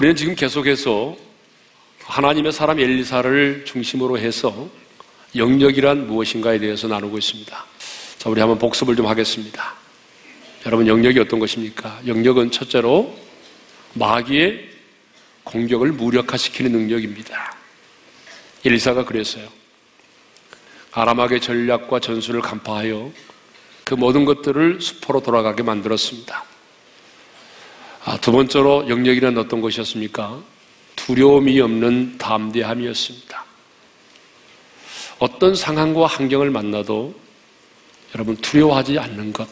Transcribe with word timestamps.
우리는 0.00 0.16
지금 0.16 0.34
계속해서 0.34 1.14
하나님의 2.04 2.52
사람 2.52 2.80
엘리사를 2.80 3.66
중심으로 3.66 4.18
해서 4.18 4.66
영역이란 5.36 6.06
무엇인가에 6.06 6.58
대해서 6.58 6.88
나누고 6.88 7.18
있습니다. 7.18 7.64
자, 8.16 8.30
우리 8.30 8.40
한번 8.40 8.58
복습을 8.58 8.96
좀 8.96 9.06
하겠습니다. 9.06 9.74
여러분, 10.64 10.86
영역이 10.86 11.18
어떤 11.18 11.38
것입니까? 11.38 12.00
영역은 12.06 12.50
첫째로 12.50 13.14
마귀의 13.92 14.70
공격을 15.44 15.92
무력화시키는 15.92 16.72
능력입니다. 16.72 17.54
엘리사가 18.64 19.04
그랬어요. 19.04 19.50
아람학의 20.92 21.42
전략과 21.42 22.00
전술을 22.00 22.40
간파하여 22.40 23.12
그 23.84 23.92
모든 23.92 24.24
것들을 24.24 24.80
수포로 24.80 25.20
돌아가게 25.20 25.62
만들었습니다. 25.62 26.46
아, 28.04 28.16
두 28.18 28.32
번째로 28.32 28.88
영역이란 28.88 29.36
어떤 29.36 29.60
것이었습니까? 29.60 30.42
두려움이 30.96 31.60
없는 31.60 32.18
담대함이었습니다. 32.18 33.44
어떤 35.18 35.54
상황과 35.54 36.06
환경을 36.06 36.50
만나도 36.50 37.14
여러분 38.14 38.36
두려워하지 38.36 38.98
않는 38.98 39.32
것, 39.32 39.46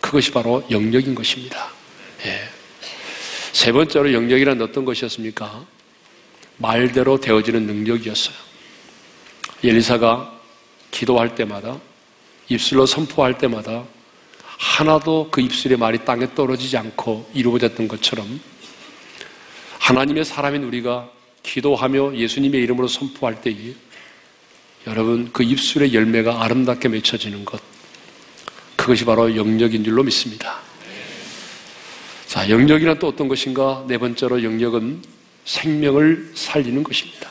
그것이 0.00 0.30
바로 0.30 0.64
영역인 0.70 1.14
것입니다. 1.14 1.68
예. 2.24 2.48
세 3.52 3.72
번째로 3.72 4.12
영역이란 4.12 4.62
어떤 4.62 4.84
것이었습니까? 4.84 5.66
말대로 6.58 7.20
되어지는 7.20 7.66
능력이었어요. 7.66 8.36
엘리사가 9.64 10.40
기도할 10.90 11.34
때마다 11.34 11.78
입술로 12.48 12.86
선포할 12.86 13.36
때마다 13.38 13.84
하나도 14.58 15.28
그 15.30 15.40
입술의 15.40 15.78
말이 15.78 16.04
땅에 16.04 16.34
떨어지지 16.34 16.76
않고 16.76 17.30
이루어졌던 17.34 17.88
것처럼 17.88 18.40
하나님의 19.78 20.24
사람인 20.24 20.64
우리가 20.64 21.10
기도하며 21.42 22.16
예수님의 22.16 22.60
이름으로 22.62 22.88
선포할 22.88 23.40
때에 23.40 23.74
여러분 24.86 25.30
그 25.32 25.42
입술의 25.42 25.94
열매가 25.94 26.42
아름답게 26.42 26.88
맺혀지는 26.88 27.44
것 27.44 27.60
그것이 28.76 29.04
바로 29.04 29.34
영역인 29.34 29.82
줄로 29.84 30.02
믿습니다. 30.02 30.60
자, 32.26 32.48
영역이란 32.48 32.98
또 32.98 33.08
어떤 33.08 33.28
것인가? 33.28 33.84
네 33.88 33.98
번째로 33.98 34.42
영역은 34.42 35.02
생명을 35.44 36.32
살리는 36.34 36.82
것입니다. 36.82 37.30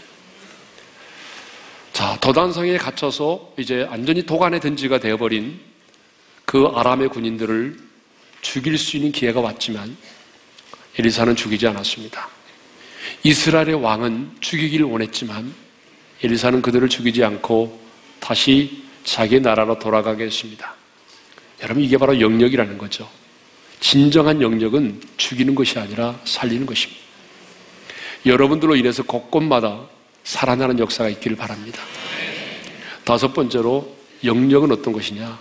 자, 1.93 2.17
도단성에 2.19 2.77
갇혀서 2.77 3.53
이제 3.57 3.83
완전히 3.83 4.25
도간의 4.25 4.59
던지가 4.59 4.99
되어버린 4.99 5.59
그 6.55 6.71
아람의 6.73 7.09
군인들을 7.09 7.77
죽일 8.39 8.77
수 8.77 8.95
있는 8.95 9.11
기회가 9.11 9.41
왔지만 9.41 9.97
에리사는 10.97 11.35
죽이지 11.35 11.67
않았습니다. 11.67 12.29
이스라엘의 13.23 13.73
왕은 13.73 14.37
죽이길 14.39 14.83
원했지만 14.83 15.53
엘리사는 16.23 16.61
그들을 16.61 16.87
죽이지 16.87 17.25
않고 17.25 17.77
다시 18.21 18.85
자기 19.03 19.41
나라로 19.41 19.79
돌아가게 19.79 20.23
했습니다. 20.23 20.75
여러분 21.61 21.83
이게 21.83 21.97
바로 21.97 22.21
영역이라는 22.21 22.77
거죠. 22.77 23.09
진정한 23.81 24.41
영역은 24.41 25.01
죽이는 25.17 25.55
것이 25.55 25.77
아니라 25.77 26.17
살리는 26.23 26.65
것입니다. 26.65 27.01
여러분들로 28.25 28.77
인해서 28.77 29.03
곳곳마다 29.03 29.89
살아나는 30.23 30.79
역사가 30.79 31.09
있기를 31.09 31.35
바랍니다. 31.35 31.81
다섯 33.03 33.33
번째로 33.33 33.93
영역은 34.23 34.71
어떤 34.71 34.93
것이냐? 34.93 35.37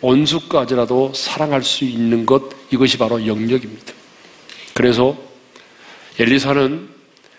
온수까지라도 0.00 1.12
사랑할 1.14 1.62
수 1.62 1.84
있는 1.84 2.26
것 2.26 2.42
이것이 2.70 2.98
바로 2.98 3.26
영역입니다. 3.26 3.92
그래서 4.74 5.16
엘리사는 6.18 6.88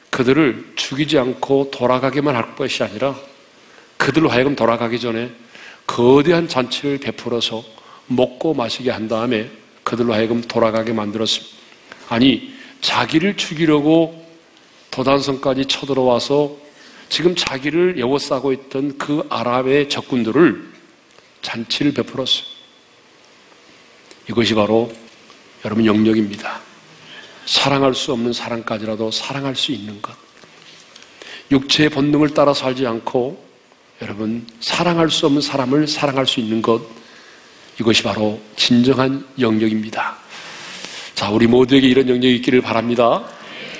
그들을 0.09 0.73
죽이지 0.75 1.17
않고 1.17 1.72
돌아가게만 1.72 2.35
할 2.35 2.55
것이 2.55 2.83
아니라 2.83 3.16
그들로 3.97 4.29
하여금 4.29 4.55
돌아가기 4.55 4.99
전에 4.99 5.31
거대한 5.88 6.47
잔치를 6.47 6.99
베풀어서 6.99 7.63
먹고 8.07 8.53
마시게 8.53 8.91
한 8.91 9.07
다음에 9.07 9.49
그들로 9.83 10.13
하여금 10.13 10.41
돌아가게 10.41 10.93
만들었습니다. 10.93 11.55
아니, 12.09 12.53
자기를 12.81 13.38
죽이려고 13.38 14.25
도단성까지 14.91 15.66
쳐들어와서 15.66 16.57
지금 17.09 17.35
자기를 17.35 17.99
여워싸고 17.99 18.53
있던 18.53 18.97
그 18.97 19.25
아랍의 19.29 19.89
적군들을 19.89 20.72
잔치를 21.41 21.93
베풀었어요. 21.93 22.50
이것이 24.30 24.54
바로 24.54 24.92
여러분 25.66 25.86
영역입니다. 25.86 26.59
사랑할 27.46 27.94
수 27.96 28.14
없는 28.14 28.34
사랑까지라도 28.34 29.12
사랑할 29.12 29.56
수 29.56 29.72
있는 29.72 30.02
것. 30.02 30.16
육체의 31.52 31.90
본능을 31.90 32.30
따라 32.30 32.54
살지 32.54 32.88
않고 32.88 33.44
여러분 34.02 34.48
사랑할 34.59 35.09
수 35.09 35.26
없는 35.26 35.42
사람을 35.42 35.88
사랑할 35.88 36.26
수 36.26 36.40
있는 36.40 36.62
것. 36.62 36.82
이것이 37.80 38.04
바로 38.04 38.40
진정한 38.56 39.26
영역입니다. 39.40 40.18
자, 41.16 41.30
우리 41.30 41.48
모두에게 41.48 41.88
이런 41.88 42.08
영역이 42.09 42.36
있기를 42.38 42.62
바랍니다. 42.62 43.24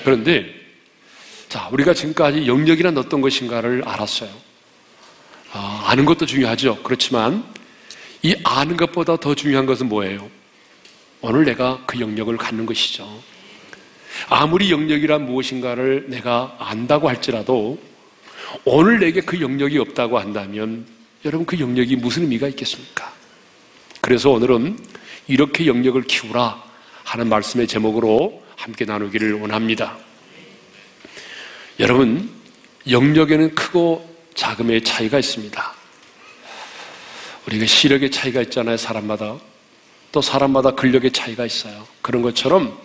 그런데 0.04 0.46
자, 1.48 1.68
우리가 1.72 1.92
지금까지 1.92 2.46
영역이란 2.46 2.96
어떤 2.96 3.20
것인가를 3.20 3.82
알았어요. 3.86 4.30
아, 5.52 5.84
아는 5.86 6.04
것도 6.04 6.24
중요하죠. 6.24 6.82
그렇지만 6.82 7.44
이 8.22 8.36
아는 8.44 8.76
것보다 8.76 9.16
더 9.16 9.34
중요한 9.34 9.66
것은 9.66 9.88
뭐예요? 9.88 10.30
오늘 11.20 11.44
내가 11.44 11.82
그 11.86 12.00
영역을 12.00 12.36
갖는 12.36 12.66
것이죠. 12.66 13.22
아무리 14.28 14.70
영역이란 14.70 15.26
무엇인가를 15.26 16.06
내가 16.08 16.56
안다고 16.58 17.08
할지라도 17.08 17.78
오늘 18.64 18.98
내게 19.00 19.20
그 19.20 19.40
영역이 19.40 19.78
없다고 19.78 20.18
한다면 20.18 20.86
여러분 21.24 21.46
그 21.46 21.58
영역이 21.58 21.96
무슨 21.96 22.22
의미가 22.22 22.48
있겠습니까? 22.48 23.12
그래서 24.00 24.30
오늘은 24.30 24.78
이렇게 25.28 25.66
영역을 25.66 26.02
키우라 26.02 26.62
하는 27.04 27.28
말씀의 27.28 27.66
제목으로 27.66 28.42
함께 28.56 28.84
나누기를 28.84 29.34
원합니다. 29.34 29.96
여러분, 31.80 32.30
영역에는 32.88 33.54
크고 33.54 34.08
작음의 34.34 34.82
차이가 34.82 35.18
있습니다. 35.18 35.81
우리가 37.46 37.66
시력의 37.66 38.10
차이가 38.10 38.40
있잖아요, 38.42 38.76
사람마다. 38.76 39.38
또 40.12 40.20
사람마다 40.20 40.72
근력의 40.72 41.10
차이가 41.12 41.46
있어요. 41.46 41.86
그런 42.02 42.22
것처럼 42.22 42.78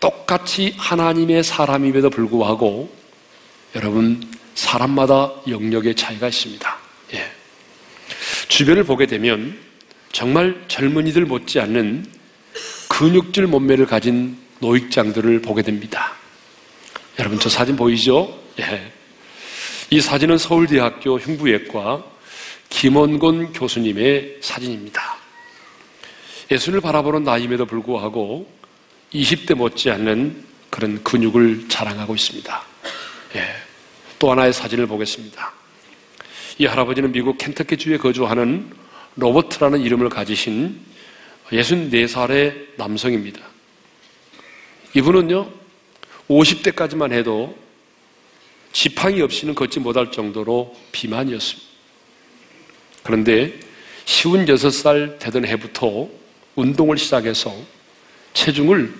똑같이 0.00 0.74
하나님의 0.78 1.44
사람임에도 1.44 2.10
불구하고 2.10 2.90
여러분 3.76 4.22
사람마다 4.54 5.32
영역의 5.46 5.94
차이가 5.94 6.28
있습니다. 6.28 6.78
예. 7.14 7.30
주변을 8.48 8.84
보게 8.84 9.06
되면 9.06 9.58
정말 10.12 10.64
젊은이들 10.68 11.26
못지않는 11.26 12.06
근육질 12.88 13.46
몸매를 13.46 13.86
가진 13.86 14.38
노익장들을 14.60 15.42
보게 15.42 15.62
됩니다. 15.62 16.14
여러분 17.18 17.38
저 17.38 17.48
사진 17.48 17.76
보이죠? 17.76 18.40
예. 18.58 18.90
이 19.90 20.00
사진은 20.00 20.38
서울대학교 20.38 21.18
흉부외과 21.18 22.04
김원곤 22.68 23.52
교수님의 23.52 24.38
사진입니다. 24.40 25.16
예수를 26.50 26.80
바라보는 26.80 27.24
나이임에도 27.24 27.66
불구하고 27.66 28.50
20대 29.12 29.54
못지않는 29.54 30.44
그런 30.70 31.02
근육을 31.02 31.68
자랑하고 31.68 32.14
있습니다. 32.14 32.62
예. 33.36 33.44
또 34.18 34.30
하나의 34.30 34.52
사진을 34.52 34.86
보겠습니다. 34.86 35.52
이 36.58 36.66
할아버지는 36.66 37.12
미국 37.12 37.38
켄터키주에 37.38 37.98
거주하는 37.98 38.70
로버트라는 39.16 39.80
이름을 39.80 40.08
가지신 40.08 40.80
64살의 41.50 42.76
남성입니다. 42.76 43.40
이분은요, 44.94 45.50
50대까지만 46.28 47.12
해도 47.12 47.56
지팡이 48.72 49.20
없이는 49.22 49.54
걷지 49.54 49.80
못할 49.80 50.10
정도로 50.10 50.76
비만이었습니다. 50.92 51.67
그런데 53.08 53.58
56살 54.04 55.18
되던 55.18 55.46
해부터 55.46 56.06
운동을 56.56 56.98
시작해서 56.98 57.56
체중을 58.34 58.92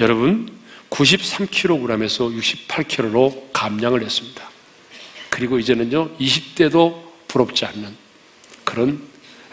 여러분 0.00 0.52
93kg에서 0.90 2.36
68kg로 2.66 3.52
감량을 3.52 4.02
했습니다. 4.02 4.50
그리고 5.30 5.60
이제는요 5.60 6.16
20대도 6.16 7.04
부럽지 7.28 7.64
않는 7.66 7.96
그런 8.64 9.00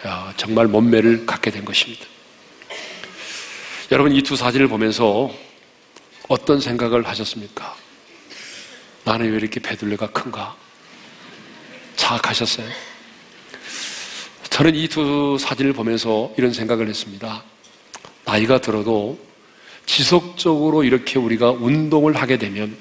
아, 0.01 0.33
정말 0.37 0.65
몸매를 0.65 1.27
갖게 1.27 1.51
된 1.51 1.63
것입니다. 1.63 2.03
여러분 3.91 4.11
이 4.15 4.23
두 4.23 4.35
사진을 4.35 4.67
보면서 4.69 5.31
어떤 6.27 6.59
생각을 6.59 7.07
하셨습니까? 7.07 7.77
나는 9.03 9.29
왜 9.29 9.37
이렇게 9.37 9.59
배둘레가 9.59 10.07
큰가? 10.07 10.55
자학하셨어요? 11.95 12.88
저는 14.59 14.75
이 14.75 14.89
두 14.89 15.37
사진을 15.39 15.71
보면서 15.71 16.33
이런 16.37 16.51
생각을 16.51 16.89
했습니다. 16.89 17.45
나이가 18.25 18.59
들어도 18.59 19.17
지속적으로 19.85 20.83
이렇게 20.83 21.17
우리가 21.17 21.51
운동을 21.51 22.17
하게 22.17 22.37
되면 22.37 22.75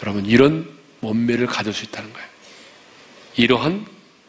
여러분 0.00 0.26
이런 0.26 0.70
몸매를 1.00 1.48
가질 1.48 1.72
수 1.72 1.84
있다는 1.84 2.12
거예요. 2.12 2.28
이러한 3.38 3.84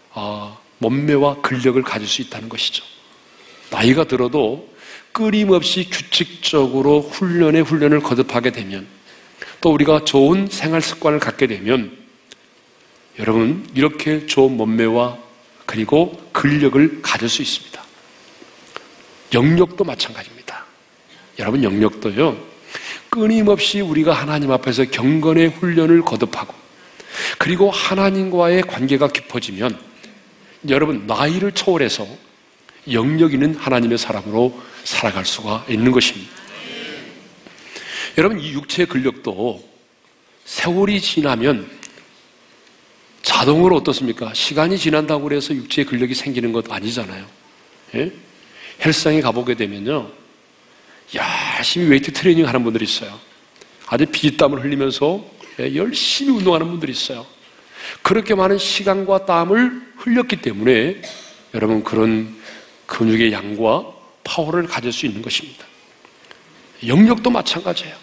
어, 0.10 0.60
몸매와 0.80 1.42
근력을 1.42 1.80
가질 1.84 2.08
수 2.08 2.24
있다는 2.24 2.50
것이죠. 2.50 2.84
나이가 3.70 4.06
들어도 4.06 4.74
끊임없이 5.12 5.88
규칙적으로 5.88 7.02
훈련에 7.02 7.60
훈련을 7.60 8.00
거듭하게 8.00 8.50
되면 8.54 8.88
또 9.62 9.72
우리가 9.72 10.04
좋은 10.06 10.48
생활 10.50 10.82
습관을 10.82 11.20
갖게 11.20 11.46
되면 11.46 11.96
여러분 13.20 13.70
이렇게 13.76 14.26
좋은 14.26 14.58
몸매와 14.58 15.30
그리고 15.72 16.12
근력을 16.34 17.02
가질 17.02 17.30
수 17.30 17.42
있습니다. 17.42 17.82
영역도 19.34 19.86
마찬가지입니다. 19.86 20.66
여러분 21.40 21.64
영역도요. 21.64 22.38
끊임없이 23.10 23.80
우리가 23.80 24.12
하나님 24.12 24.52
앞에서 24.52 24.84
경건의 24.84 25.48
훈련을 25.48 26.02
거듭하고 26.02 26.54
그리고 27.38 27.72
하나님과의 27.72 28.64
관계가 28.64 29.08
깊어지면 29.08 29.80
여러분 30.68 31.08
나이를 31.08 31.54
초월해서 31.54 32.06
영역 32.92 33.34
있는 33.34 33.56
하나님의 33.56 33.98
사람으로 33.98 34.62
살아갈 34.84 35.24
수가 35.24 35.66
있는 35.70 35.94
것입니다. 35.94 36.30
여러분 38.18 38.42
이 38.42 38.52
육체의 38.52 38.88
근력도 38.88 39.64
세월이 40.44 41.00
지나면 41.00 41.81
자동으로 43.42 43.78
어떻습니까? 43.78 44.32
시간이 44.36 44.78
지난다고 44.78 45.32
해서 45.32 45.56
육체의 45.56 45.88
근력이 45.88 46.14
생기는 46.14 46.52
것 46.52 46.72
아니잖아요. 46.72 47.26
예? 47.96 48.12
헬스장에 48.86 49.22
가보게 49.22 49.56
되면요. 49.56 50.12
열심히 51.16 51.88
웨이트 51.88 52.14
트레이닝 52.14 52.48
하는 52.48 52.64
분들이 52.64 52.86
있어요. 52.86 53.20
아주 53.88 54.06
피땀을 54.06 54.64
흘리면서 54.64 55.26
예, 55.60 55.76
열심히 55.76 56.38
운동하는 56.38 56.68
분들이 56.68 56.92
있어요. 56.92 57.26
그렇게 58.04 58.36
많은 58.36 58.60
시간과 58.60 59.26
땀을 59.26 59.94
흘렸기 59.98 60.38
때문에 60.38 61.02
여러분 61.56 61.84
그런 61.84 62.36
근육의 62.86 63.34
양과 63.34 63.86
파워를 64.24 64.68
가질 64.68 64.94
수 64.94 65.08
있는 65.08 65.24
것입니다. 65.24 65.66
영력도 66.86 67.32
마찬가지예요. 67.32 67.96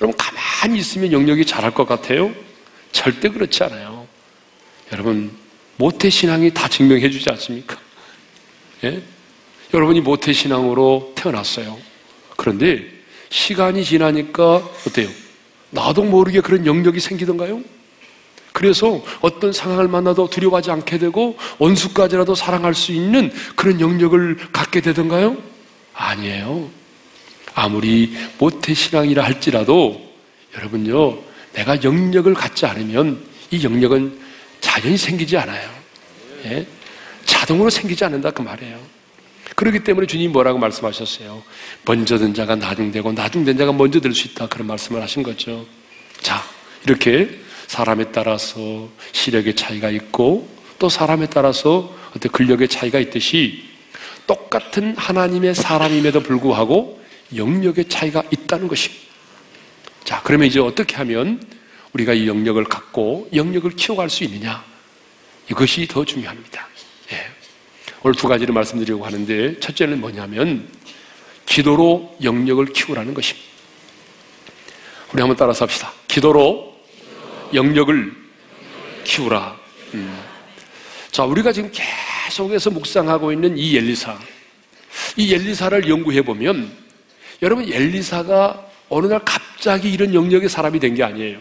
여러분 0.00 0.16
가만히 0.16 0.80
있으면 0.80 1.12
영역이 1.12 1.46
잘할 1.46 1.72
것 1.72 1.86
같아요? 1.86 2.34
절대 2.90 3.28
그렇지 3.28 3.62
않아요. 3.62 3.99
여러분 4.92 5.30
모태 5.76 6.10
신앙이 6.10 6.52
다 6.52 6.68
증명해 6.68 7.10
주지 7.10 7.28
않습니까? 7.30 7.78
예? 8.84 9.02
여러분이 9.72 10.00
모태 10.00 10.32
신앙으로 10.32 11.12
태어났어요. 11.14 11.78
그런데 12.36 12.84
시간이 13.28 13.84
지나니까 13.84 14.56
어때요? 14.86 15.08
나도 15.70 16.04
모르게 16.04 16.40
그런 16.40 16.66
영역이 16.66 16.98
생기던가요? 17.00 17.62
그래서 18.52 19.02
어떤 19.20 19.52
상황을 19.52 19.86
만나도 19.88 20.28
두려워하지 20.28 20.70
않게 20.72 20.98
되고 20.98 21.38
원수까지라도 21.58 22.34
사랑할 22.34 22.74
수 22.74 22.92
있는 22.92 23.32
그런 23.54 23.80
영역을 23.80 24.36
갖게 24.52 24.80
되던가요? 24.80 25.36
아니에요. 25.94 26.68
아무리 27.54 28.16
모태 28.38 28.74
신앙이라 28.74 29.24
할지라도 29.24 30.10
여러분요, 30.56 31.18
내가 31.52 31.82
영역을 31.82 32.34
갖지 32.34 32.66
않으면 32.66 33.22
이 33.50 33.62
영역은 33.62 34.19
자연히 34.60 34.96
생기지 34.96 35.36
않아요. 35.36 35.68
예? 36.46 36.66
자동으로 37.24 37.70
생기지 37.70 38.04
않는다 38.04 38.30
그 38.30 38.42
말이에요. 38.42 38.78
그렇기 39.56 39.80
때문에 39.84 40.06
주님 40.06 40.32
뭐라고 40.32 40.58
말씀하셨어요? 40.58 41.42
먼저 41.84 42.16
든 42.18 42.32
자가 42.34 42.56
나중되고 42.56 43.12
나중된 43.12 43.58
자가 43.58 43.72
먼저 43.72 44.00
될 44.00 44.14
수 44.14 44.28
있다 44.28 44.46
그런 44.46 44.66
말씀을 44.66 45.02
하신 45.02 45.22
거죠. 45.22 45.66
자, 46.20 46.42
이렇게 46.86 47.40
사람에 47.66 48.12
따라서 48.12 48.88
시력의 49.12 49.54
차이가 49.56 49.90
있고 49.90 50.48
또 50.78 50.88
사람에 50.88 51.26
따라서 51.26 51.94
어떤 52.16 52.32
근력의 52.32 52.68
차이가 52.68 52.98
있듯이 52.98 53.64
똑같은 54.26 54.96
하나님의 54.96 55.54
사람임에도 55.54 56.20
불구하고 56.22 57.00
영역의 57.36 57.88
차이가 57.88 58.22
있다는 58.30 58.66
것입니다. 58.68 59.04
자, 60.04 60.20
그러면 60.24 60.48
이제 60.48 60.58
어떻게 60.58 60.96
하면 60.96 61.42
우리가 61.92 62.12
이 62.14 62.28
영역을 62.28 62.64
갖고 62.64 63.28
영역을 63.34 63.72
키워갈 63.72 64.10
수 64.10 64.24
있느냐? 64.24 64.64
이것이 65.50 65.86
더 65.88 66.04
중요합니다. 66.04 66.68
예. 67.12 67.26
오늘 68.02 68.14
두 68.14 68.28
가지를 68.28 68.54
말씀드리려고 68.54 69.04
하는데 69.04 69.58
첫째는 69.58 70.00
뭐냐면 70.00 70.68
기도로 71.46 72.16
영역을 72.22 72.66
키우라는 72.66 73.12
것입니다. 73.14 73.48
우리 75.12 75.20
한번 75.20 75.36
따라서 75.36 75.64
합시다. 75.64 75.92
기도로 76.06 76.76
영역을 77.52 78.12
키우라. 79.02 79.58
음. 79.94 80.20
자, 81.10 81.24
우리가 81.24 81.50
지금 81.50 81.72
계속해서 81.72 82.70
묵상하고 82.70 83.32
있는 83.32 83.58
이 83.58 83.76
엘리사. 83.76 84.16
이 85.16 85.34
엘리사를 85.34 85.88
연구해 85.88 86.22
보면 86.22 86.70
여러분 87.42 87.70
엘리사가 87.72 88.68
어느 88.88 89.06
날 89.06 89.20
갑자기 89.24 89.90
이런 89.92 90.14
영역의 90.14 90.48
사람이 90.48 90.78
된 90.78 90.94
게 90.94 91.02
아니에요. 91.02 91.38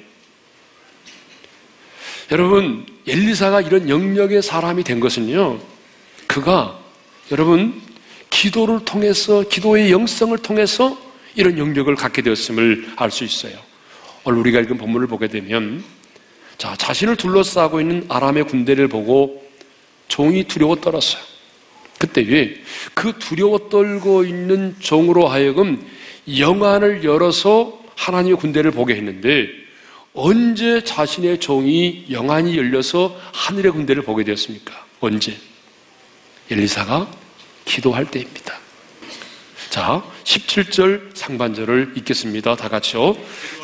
여러분 2.32 2.86
엘리사가 3.08 3.62
이런 3.62 3.90
영역의 3.90 4.42
사람이 4.44 4.84
된 4.84 5.00
것은요. 5.00 5.60
그가 6.28 6.80
여러분 7.32 7.82
기도를 8.30 8.86
통해서 8.86 9.42
기도의 9.42 9.92
영성을 9.92 10.38
통해서 10.38 10.98
이런 11.36 11.58
영역을 11.58 11.96
갖게 11.96 12.22
되었음을 12.22 12.94
알 12.98 13.10
수 13.10 13.24
있어요. 13.24 13.54
오늘 14.24 14.40
우리가 14.40 14.60
읽은 14.60 14.78
본문을 14.78 15.08
보게 15.08 15.28
되면 15.28 15.84
자, 16.58 16.76
자신을 16.76 17.16
둘러싸고 17.16 17.80
있는 17.82 18.06
아람의 18.10 18.44
군대를 18.44 18.90
보고 18.90 19.44
종이 20.08 20.44
두려워 20.44 20.76
떨었어요. 20.76 21.24
그때 21.98 22.22
왜? 22.22 22.56
그 22.94 23.14
두려워 23.18 23.70
떨고 23.70 24.24
있는 24.24 24.76
종으로 24.80 25.28
하여금 25.28 25.84
영안을 26.38 27.04
열어서 27.04 27.80
하나님의 27.96 28.38
군대를 28.38 28.72
보게 28.72 28.96
했는데 28.96 29.50
언제 30.14 30.84
자신의 30.84 31.40
종이 31.40 32.06
영안이 32.10 32.58
열려서 32.58 33.16
하늘의 33.34 33.72
군대를 33.72 34.04
보게 34.04 34.24
되었습니까? 34.24 34.86
언제? 35.00 35.38
엘리사가 36.50 37.10
기도할 37.66 38.10
때입니다. 38.10 38.58
자, 39.70 40.04
17절 40.24 41.16
상반절을 41.16 41.94
읽겠습니다. 41.98 42.56
다 42.56 42.70
같이요. 42.70 43.16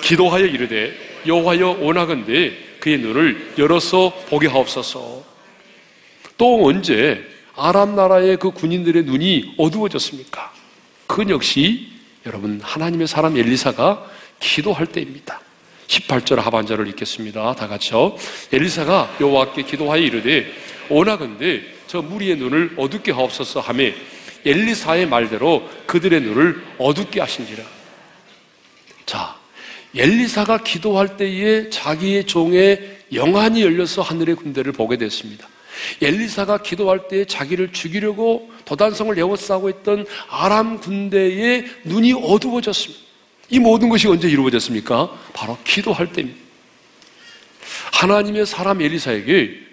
기도하여 0.03 0.45
이르되 0.45 0.93
여호와여 1.25 1.79
원하건대 1.81 2.55
그의 2.79 2.99
눈을 2.99 3.53
열어서 3.57 4.13
보게 4.29 4.47
하옵소서. 4.47 5.23
또 6.37 6.67
언제 6.67 7.25
아람 7.55 7.95
나라의 7.95 8.37
그 8.37 8.51
군인들의 8.51 9.03
눈이 9.03 9.55
어두워졌습니까? 9.57 10.53
그건 11.07 11.31
역시 11.31 11.87
여러분 12.25 12.59
하나님의 12.61 13.07
사람 13.07 13.37
엘리사가 13.37 14.05
기도할 14.39 14.85
때입니다. 14.87 15.41
18절 15.87 16.37
하반절을 16.37 16.87
읽겠습니다. 16.89 17.55
다 17.55 17.67
같이요. 17.67 18.15
엘리사가 18.51 19.17
여호와께 19.21 19.63
기도하여 19.63 20.01
이르되 20.01 20.51
오나건대 20.89 21.61
저 21.87 22.01
무리의 22.01 22.37
눈을 22.37 22.73
어둡게 22.77 23.11
하옵소서 23.11 23.59
하며 23.59 23.85
엘리사의 24.45 25.07
말대로 25.07 25.67
그들의 25.87 26.21
눈을 26.21 26.63
어둡게 26.77 27.19
하신지라. 27.19 27.63
자, 29.05 29.35
엘리사가 29.95 30.63
기도할 30.63 31.17
때에 31.17 31.69
자기의 31.69 32.25
종의 32.25 32.99
영안이 33.13 33.61
열려서 33.61 34.01
하늘의 34.01 34.35
군대를 34.35 34.71
보게 34.71 34.97
됐습니다. 34.97 35.47
엘리사가 36.01 36.59
기도할 36.59 37.07
때 37.07 37.25
자기를 37.25 37.71
죽이려고 37.71 38.51
도단성을 38.65 39.17
에워싸고 39.17 39.69
있던 39.69 40.05
아람 40.29 40.79
군대의 40.79 41.65
눈이 41.83 42.13
어두워졌습니다. 42.13 43.04
이 43.49 43.59
모든 43.59 43.89
것이 43.89 44.07
언제 44.07 44.27
이루어졌습니까? 44.27 45.11
바로 45.33 45.57
기도할 45.63 46.11
때입니다. 46.11 46.39
하나님의 47.93 48.45
사람 48.45 48.81
엘리사에게 48.81 49.65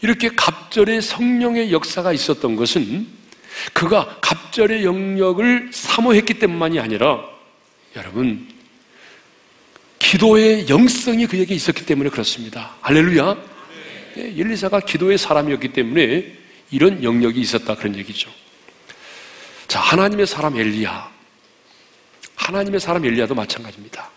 이렇게 0.00 0.30
갑절의 0.34 1.02
성령의 1.02 1.72
역사가 1.72 2.12
있었던 2.12 2.56
것은 2.56 3.06
그가 3.72 4.18
갑절의 4.20 4.84
영역을 4.84 5.70
사모했기 5.72 6.34
때문만이 6.34 6.78
아니라 6.78 7.24
여러분 7.96 8.48
기도의 9.98 10.68
영성이 10.68 11.26
그에게 11.26 11.54
있었기 11.54 11.84
때문에 11.84 12.10
그렇습니다. 12.10 12.76
할렐루야. 12.80 13.36
네, 14.14 14.34
엘리사가 14.38 14.80
기도의 14.80 15.18
사람이었기 15.18 15.72
때문에 15.72 16.32
이런 16.70 17.02
영역이 17.02 17.40
있었다 17.40 17.74
그런 17.74 17.96
얘기죠. 17.96 18.30
자, 19.66 19.80
하나님의 19.80 20.26
사람 20.26 20.56
엘리야. 20.56 21.17
하나님의 22.38 22.80
사람 22.80 23.04
엘리야도 23.04 23.34
마찬가지입니다. 23.34 24.10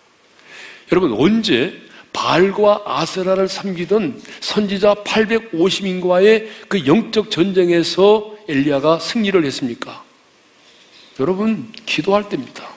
여러분 0.91 1.13
언제 1.13 1.81
바알과 2.13 2.83
아세라를 2.85 3.47
섬기던 3.47 4.21
선지자 4.41 4.95
850인과의 4.95 6.47
그 6.67 6.85
영적 6.85 7.31
전쟁에서 7.31 8.35
엘리야가 8.47 8.99
승리를 8.99 9.43
했습니까? 9.45 10.03
여러분 11.19 11.71
기도할 11.85 12.27
때입니다. 12.29 12.69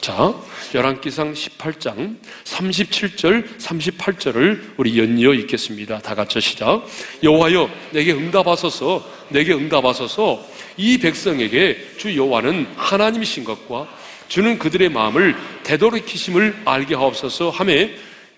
자, 0.00 0.34
열왕기상 0.74 1.32
18장 1.32 2.16
37절, 2.42 3.56
38절을 3.58 4.72
우리 4.76 4.98
연이어 4.98 5.32
읽겠습니다. 5.34 6.00
다 6.00 6.16
같이 6.16 6.40
시작. 6.40 6.84
여호와여, 7.22 7.70
내게 7.92 8.12
응답하소서, 8.12 9.08
내게 9.28 9.52
응답하소서. 9.52 10.44
이 10.76 10.98
백성에게 10.98 11.90
주 11.98 12.16
여호와는 12.16 12.66
하나님이신 12.76 13.44
것과 13.44 13.86
주는 14.32 14.58
그들의 14.58 14.88
마음을 14.88 15.36
되돌이키심을 15.62 16.62
알게 16.64 16.94
하옵소서 16.94 17.50
하매 17.50 17.94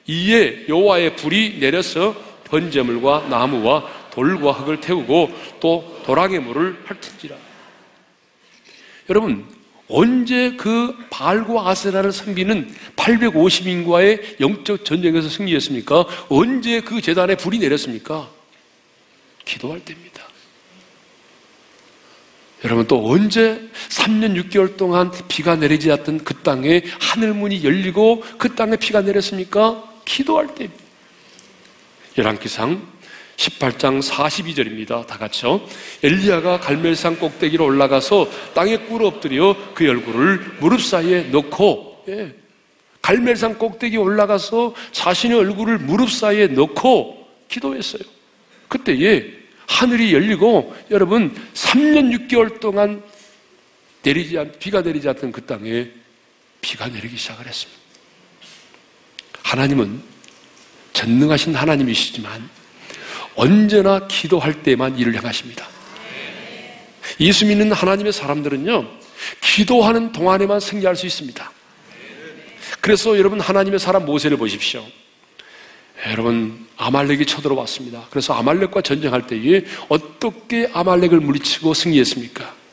이에 0.08 0.64
여호와의 0.68 1.14
불이 1.14 1.60
내려서 1.60 2.16
번제물과 2.42 3.28
나무와 3.30 4.08
돌과 4.10 4.50
흙을 4.50 4.80
태우고 4.80 5.30
또 5.60 6.02
도랑의 6.04 6.40
물을 6.40 6.82
핥은지라. 6.84 7.36
여러분, 9.08 9.46
언제 9.86 10.56
그 10.56 10.96
발과 11.10 11.68
아세라를 11.68 12.10
섬기는 12.10 12.74
850인과의 12.96 14.40
영적 14.40 14.84
전쟁에서 14.84 15.28
승리했습니까? 15.28 16.06
언제 16.28 16.80
그 16.80 17.00
재단에 17.00 17.36
불이 17.36 17.60
내렸습니까? 17.60 18.28
기도할 19.44 19.78
때입니다. 19.84 20.13
여러분 22.64 22.86
또 22.86 23.06
언제 23.10 23.60
3년 23.90 24.42
6개월 24.42 24.76
동안 24.78 25.12
비가 25.28 25.54
내리지 25.54 25.92
않던 25.92 26.24
그 26.24 26.34
땅에 26.42 26.82
하늘문이 26.98 27.62
열리고 27.62 28.22
그 28.38 28.54
땅에 28.54 28.76
비가 28.76 29.02
내렸습니까? 29.02 29.84
기도할 30.06 30.54
때입니다. 30.54 30.82
열왕기상 32.16 32.94
18장 33.36 34.02
42절입니다. 34.02 35.06
다 35.06 35.18
같이요. 35.18 35.60
엘리야가 36.02 36.60
갈멜산 36.60 37.18
꼭대기로 37.18 37.66
올라가서 37.66 38.30
땅에 38.54 38.78
꿇어 38.78 39.08
엎드려 39.08 39.56
그 39.74 39.86
얼굴을 39.86 40.56
무릎 40.60 40.80
사이에 40.80 41.24
넣고 41.24 42.04
예. 42.08 42.34
갈멜산 43.02 43.58
꼭대기 43.58 43.98
올라가서 43.98 44.74
자신의 44.92 45.38
얼굴을 45.38 45.78
무릎 45.78 46.10
사이에 46.10 46.46
넣고 46.46 47.26
기도했어요. 47.48 48.02
그때에 48.68 49.43
하늘이 49.66 50.12
열리고 50.12 50.74
여러분 50.90 51.34
3년 51.54 52.28
6개월 52.28 52.60
동안 52.60 53.02
내리지 54.02 54.38
않, 54.38 54.52
비가 54.58 54.82
내리지 54.82 55.08
않던 55.08 55.32
그 55.32 55.44
땅에 55.44 55.88
비가 56.60 56.88
내리기 56.88 57.16
시작을 57.16 57.46
했습니다. 57.46 57.80
하나님은 59.42 60.02
전능하신 60.92 61.54
하나님이시지만 61.54 62.48
언제나 63.34 64.06
기도할 64.06 64.62
때만 64.62 64.98
일을 64.98 65.14
행하십니다. 65.14 65.66
예수 67.20 67.46
믿는 67.46 67.72
하나님의 67.72 68.12
사람들은요, 68.12 68.88
기도하는 69.40 70.12
동안에만 70.12 70.60
승리할 70.60 70.96
수 70.96 71.06
있습니다. 71.06 71.52
그래서 72.80 73.16
여러분 73.18 73.40
하나님의 73.40 73.78
사람 73.78 74.04
모세를 74.04 74.36
보십시오. 74.36 74.86
여러분 76.10 76.66
아말렉이 76.76 77.24
쳐들어왔습니다. 77.24 78.06
그래서 78.10 78.34
아말렉과 78.34 78.82
전쟁할 78.82 79.26
때에 79.26 79.64
어떻게 79.88 80.68
아말렉을 80.72 81.20
물리치고 81.20 81.72
승리했습니까? 81.72 82.64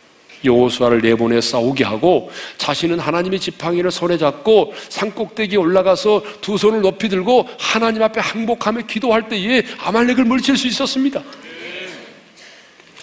여호수아를 0.43 1.01
내보내 1.01 1.39
싸우게 1.39 1.83
하고 1.83 2.31
자신은 2.57 2.99
하나님의 2.99 3.39
지팡이를 3.39 3.91
손에 3.91 4.17
잡고 4.17 4.73
산꼭대기에 4.89 5.57
올라가서 5.57 6.23
두 6.41 6.57
손을 6.57 6.81
높이 6.81 7.09
들고 7.09 7.47
하나님 7.59 8.01
앞에 8.01 8.19
항복하며 8.19 8.87
기도할 8.87 9.29
때에 9.29 9.63
아말렉을 9.79 10.25
물칠 10.25 10.57
수 10.57 10.67
있었습니다. 10.67 11.23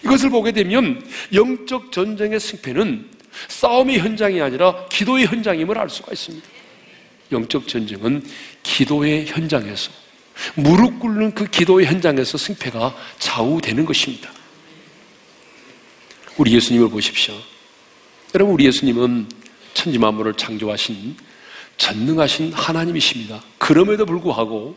이것을 0.04 0.30
보게 0.30 0.52
되면 0.52 1.04
영적 1.32 1.92
전쟁의 1.92 2.40
승패는 2.40 3.08
싸움의 3.48 4.00
현장이 4.00 4.40
아니라 4.40 4.86
기도의 4.86 5.26
현장임을 5.26 5.78
알 5.78 5.88
수가 5.88 6.12
있습니다. 6.12 6.46
영적 7.30 7.68
전쟁은 7.68 8.24
기도의 8.62 9.26
현장에서 9.26 10.07
무릎 10.54 11.00
꿇는 11.00 11.34
그 11.34 11.46
기도의 11.46 11.86
현장에서 11.86 12.38
승패가 12.38 12.94
좌우되는 13.18 13.84
것입니다. 13.84 14.30
우리 16.36 16.52
예수님을 16.54 16.88
보십시오. 16.90 17.34
여러분, 18.34 18.54
우리 18.54 18.66
예수님은 18.66 19.28
천지 19.74 19.98
만물을 19.98 20.34
창조하신 20.34 21.16
전능하신 21.76 22.52
하나님이십니다. 22.52 23.42
그럼에도 23.58 24.04
불구하고 24.04 24.76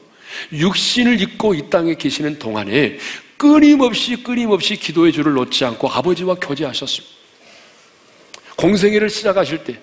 육신을 0.53 1.22
입고 1.22 1.56
이 1.56 1.70
땅에 1.70 1.96
계시는 1.96 2.39
동안에 2.39 2.98
끊임없이 3.38 4.24
끊임없이 4.24 4.75
기도의 4.75 5.12
줄을 5.12 5.34
놓지 5.34 5.65
않고 5.65 5.89
아버지와 5.89 6.36
교제하셨습니다. 6.36 7.15
공생애를 8.56 9.10
시작하실 9.10 9.63
때 9.63 9.80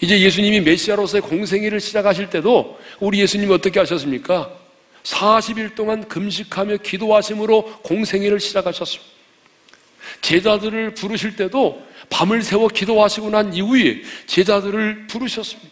이제 0.00 0.20
예수님이 0.20 0.60
메시아로서의 0.60 1.22
공생애를 1.22 1.78
시작하실 1.78 2.30
때도 2.30 2.78
우리 2.98 3.20
예수님이 3.20 3.52
어떻게 3.52 3.78
하셨습니까? 3.78 4.59
40일 5.02 5.74
동안 5.74 6.06
금식하며 6.08 6.78
기도하심으로 6.78 7.80
공생애를 7.82 8.40
시작하셨습니다. 8.40 9.10
제자들을 10.20 10.94
부르실 10.94 11.36
때도 11.36 11.82
밤을 12.10 12.42
새워 12.42 12.68
기도하시고 12.68 13.30
난 13.30 13.54
이후에 13.54 14.02
제자들을 14.26 15.06
부르셨습니다. 15.06 15.70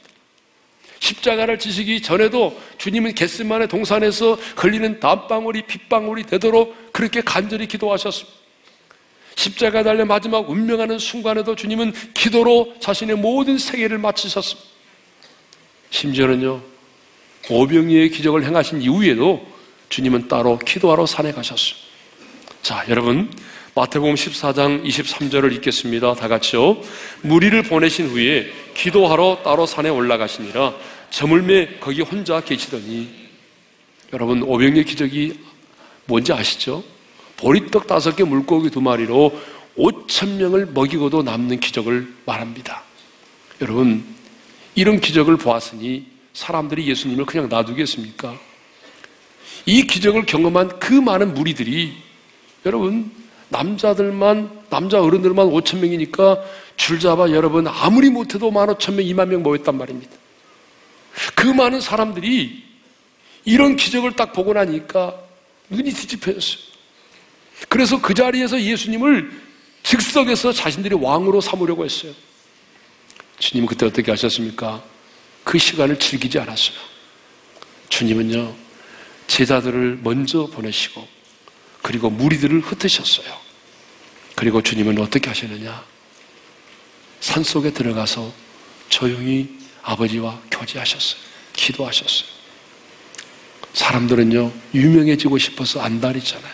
십자가를 1.00 1.58
지시기 1.58 2.02
전에도 2.02 2.60
주님은 2.78 3.14
겟스만의 3.14 3.68
동산에서 3.68 4.34
흘리는 4.56 5.00
땀방울이 5.00 5.62
핏방울이 5.62 6.24
되도록 6.24 6.92
그렇게 6.92 7.20
간절히 7.20 7.66
기도하셨습니다. 7.66 8.38
십자가 9.36 9.84
달려 9.84 10.04
마지막 10.04 10.50
운명하는 10.50 10.98
순간에도 10.98 11.54
주님은 11.54 11.92
기도로 12.14 12.74
자신의 12.80 13.16
모든 13.16 13.56
세계를 13.56 13.98
마치셨습니다. 13.98 14.68
심지어는요, 15.90 16.60
오병이의 17.50 18.10
기적을 18.10 18.44
행하신 18.44 18.82
이후에도 18.82 19.46
주님은 19.88 20.28
따로 20.28 20.58
기도하러 20.58 21.06
산에 21.06 21.32
가셨습니다. 21.32 21.88
자, 22.62 22.84
여러분, 22.88 23.30
마태복음 23.74 24.14
14장 24.14 24.84
23절을 24.84 25.52
읽겠습니다. 25.54 26.14
다 26.14 26.26
같이요. 26.26 26.78
무리를 27.22 27.62
보내신 27.62 28.08
후에 28.08 28.50
기도하러 28.74 29.42
따로 29.44 29.66
산에 29.66 29.88
올라가시니라 29.88 30.74
저물매 31.10 31.78
거기 31.80 32.02
혼자 32.02 32.40
계시더니 32.40 33.08
여러분 34.12 34.42
오병의 34.42 34.84
기적이 34.84 35.38
뭔지 36.06 36.32
아시죠? 36.32 36.82
보리떡 37.36 37.86
다섯 37.86 38.16
개 38.16 38.24
물고기 38.24 38.70
두 38.70 38.80
마리로 38.80 39.40
5천 39.76 40.38
명을 40.38 40.66
먹이고도 40.74 41.22
남는 41.22 41.60
기적을 41.60 42.12
말합니다. 42.26 42.82
여러분 43.60 44.04
이런 44.74 45.00
기적을 45.00 45.36
보았으니 45.36 46.17
사람들이 46.38 46.86
예수님을 46.86 47.26
그냥 47.26 47.48
놔두겠습니까? 47.48 48.38
이 49.66 49.82
기적을 49.82 50.24
경험한 50.24 50.78
그 50.78 50.92
많은 50.94 51.34
무리들이 51.34 51.92
여러분 52.64 53.10
남자들만 53.48 54.66
남자 54.70 55.02
어른들만 55.02 55.48
5천 55.48 55.80
명이니까 55.80 56.40
줄 56.76 57.00
잡아 57.00 57.30
여러분 57.30 57.66
아무리 57.66 58.08
못해도 58.08 58.52
만 58.52 58.70
오천 58.70 58.96
명, 58.96 59.04
2만 59.04 59.28
명 59.28 59.42
모였단 59.42 59.76
말입니다. 59.76 60.12
그 61.34 61.48
많은 61.48 61.80
사람들이 61.80 62.62
이런 63.44 63.74
기적을 63.74 64.12
딱 64.12 64.32
보고 64.32 64.52
나니까 64.52 65.20
눈이 65.70 65.90
뒤집혀졌어요. 65.92 66.62
그래서 67.68 68.00
그 68.00 68.14
자리에서 68.14 68.62
예수님을 68.62 69.28
즉석에서 69.82 70.52
자신들이 70.52 70.94
왕으로 70.94 71.40
삼으려고 71.40 71.84
했어요. 71.84 72.12
주님은 73.40 73.66
그때 73.66 73.86
어떻게 73.86 74.12
하셨습니까? 74.12 74.97
그 75.48 75.56
시간을 75.56 75.98
즐기지 75.98 76.38
않았어요. 76.40 76.76
주님은요, 77.88 78.54
제자들을 79.28 80.00
먼저 80.02 80.44
보내시고, 80.44 81.08
그리고 81.80 82.10
무리들을 82.10 82.60
흩으셨어요. 82.60 83.34
그리고 84.34 84.62
주님은 84.62 84.98
어떻게 84.98 85.30
하시느냐? 85.30 85.82
산 87.20 87.42
속에 87.42 87.72
들어가서 87.72 88.30
조용히 88.90 89.58
아버지와 89.82 90.38
교제하셨어요. 90.50 91.18
기도하셨어요. 91.54 92.28
사람들은요, 93.72 94.52
유명해지고 94.74 95.38
싶어서 95.38 95.80
안달이잖아요. 95.80 96.52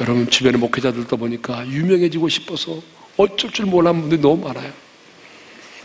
여러분, 0.00 0.28
주변의 0.28 0.58
목회자들도 0.58 1.16
보니까 1.16 1.64
유명해지고 1.68 2.28
싶어서 2.28 2.82
어쩔 3.16 3.52
줄 3.52 3.66
몰라는 3.66 4.00
분들이 4.00 4.20
너무 4.20 4.48
많아요. 4.48 4.85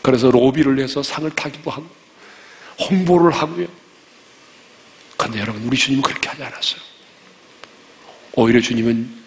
그래서 0.01 0.31
로비를 0.31 0.79
해서 0.79 1.03
상을 1.03 1.29
타기도 1.31 1.71
하고, 1.71 1.87
홍보를 2.79 3.31
하고요. 3.31 3.67
근데 5.17 5.39
여러분, 5.39 5.63
우리 5.63 5.77
주님은 5.77 6.01
그렇게 6.01 6.29
하지 6.29 6.43
않았어요. 6.43 6.81
오히려 8.33 8.59
주님은 8.59 9.21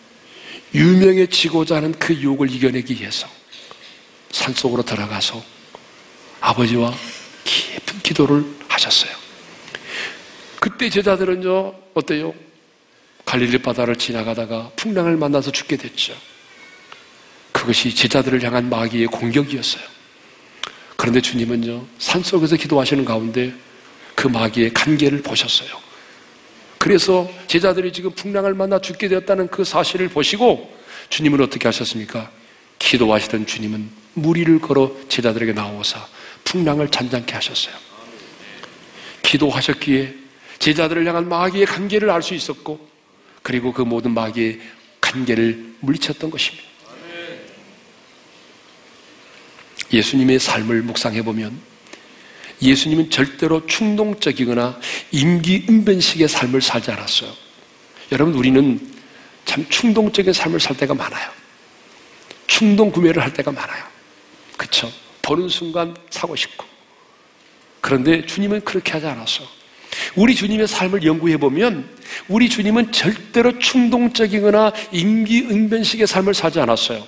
유명해지고자 0.75 1.77
하는 1.77 1.93
그 1.93 2.15
유혹을 2.15 2.51
이겨내기 2.51 2.95
위해서 3.01 3.29
산속으로 4.33 4.83
들어가서 4.83 5.43
아버지와 6.41 6.93
깊은 7.45 8.01
기도를 8.01 8.45
하셨어요. 8.69 9.15
그때 10.59 10.91
제자들은요, 10.91 11.75
어때요? 11.95 12.35
갈릴리 13.25 13.59
바다를 13.59 13.97
지나가다가 13.97 14.71
풍랑을 14.77 15.17
만나서 15.17 15.53
죽게 15.53 15.77
됐죠. 15.77 16.15
그것이 17.53 17.95
제자들을 17.95 18.43
향한 18.43 18.69
마귀의 18.69 19.07
공격이었어요. 19.07 19.94
그런데 21.05 21.21
주님은요, 21.21 21.85
산 21.99 22.23
속에서 22.23 22.57
기도하시는 22.57 23.05
가운데 23.05 23.53
그 24.15 24.27
마귀의 24.27 24.73
간계를 24.73 25.21
보셨어요. 25.21 25.69
그래서 26.79 27.31
제자들이 27.47 27.93
지금 27.93 28.11
풍랑을 28.13 28.55
만나 28.55 28.79
죽게 28.81 29.09
되었다는 29.09 29.49
그 29.49 29.65
사실을 29.65 30.09
보시고 30.09 30.75
주님은 31.11 31.43
어떻게 31.43 31.69
하셨습니까? 31.69 32.31
기도하시던 32.79 33.45
주님은 33.45 33.91
무리를 34.15 34.59
걸어 34.61 34.97
제자들에게 35.11 35.53
나오사 35.53 36.07
풍랑을 36.45 36.91
잔잔케 36.91 37.35
하셨어요. 37.35 37.75
기도하셨기에 39.25 40.15
제자들을 40.59 41.07
향한 41.07 41.29
마귀의 41.29 41.67
관계를 41.67 42.09
알 42.09 42.23
수 42.23 42.33
있었고 42.33 42.81
그리고 43.43 43.75
그 43.75 43.83
모든 43.83 44.15
마귀의 44.15 44.59
관계를 45.03 45.75
물리쳤던 45.81 46.31
것입니다. 46.31 46.74
예수님의 49.95 50.39
삶을 50.39 50.83
묵상해 50.83 51.23
보면 51.23 51.59
예수님은 52.61 53.11
절대로 53.11 53.67
충동적이거나 53.67 54.79
임기응변식의 55.13 56.29
삶을 56.29 56.63
살지 56.63 56.91
않았어요. 56.91 57.31
여러분 58.13 58.35
우리는 58.35 58.81
참 59.45 59.67
충동적인 59.69 60.33
삶을 60.33 60.61
살 60.61 60.77
때가 60.77 60.95
많아요. 60.95 61.31
충동 62.47 62.91
구매를 62.91 63.23
할 63.23 63.33
때가 63.33 63.53
많아요. 63.53 63.85
그쵸? 64.57 64.91
보는 65.23 65.49
순간 65.49 65.97
사고 66.11 66.37
싶고. 66.37 66.65
그런데 67.81 68.25
주님은 68.25 68.63
그렇게 68.65 68.93
하지 68.93 69.07
않았어. 69.07 69.45
우리 70.17 70.35
주님의 70.35 70.67
삶을 70.69 71.05
연구해 71.05 71.37
보면 71.37 71.89
우리 72.29 72.49
주님은 72.49 72.93
절대로 72.93 73.59
충동적이거나 73.59 74.73
임기응변식의 74.93 76.07
삶을 76.07 76.35
살지 76.35 76.61
않았어요. 76.61 77.07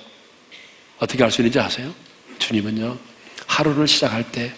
어떻게 0.99 1.23
알 1.23 1.31
수 1.31 1.41
있는지 1.41 1.59
아세요? 1.59 1.93
주님은요, 2.39 2.97
하루를 3.47 3.87
시작할 3.87 4.31
때 4.31 4.53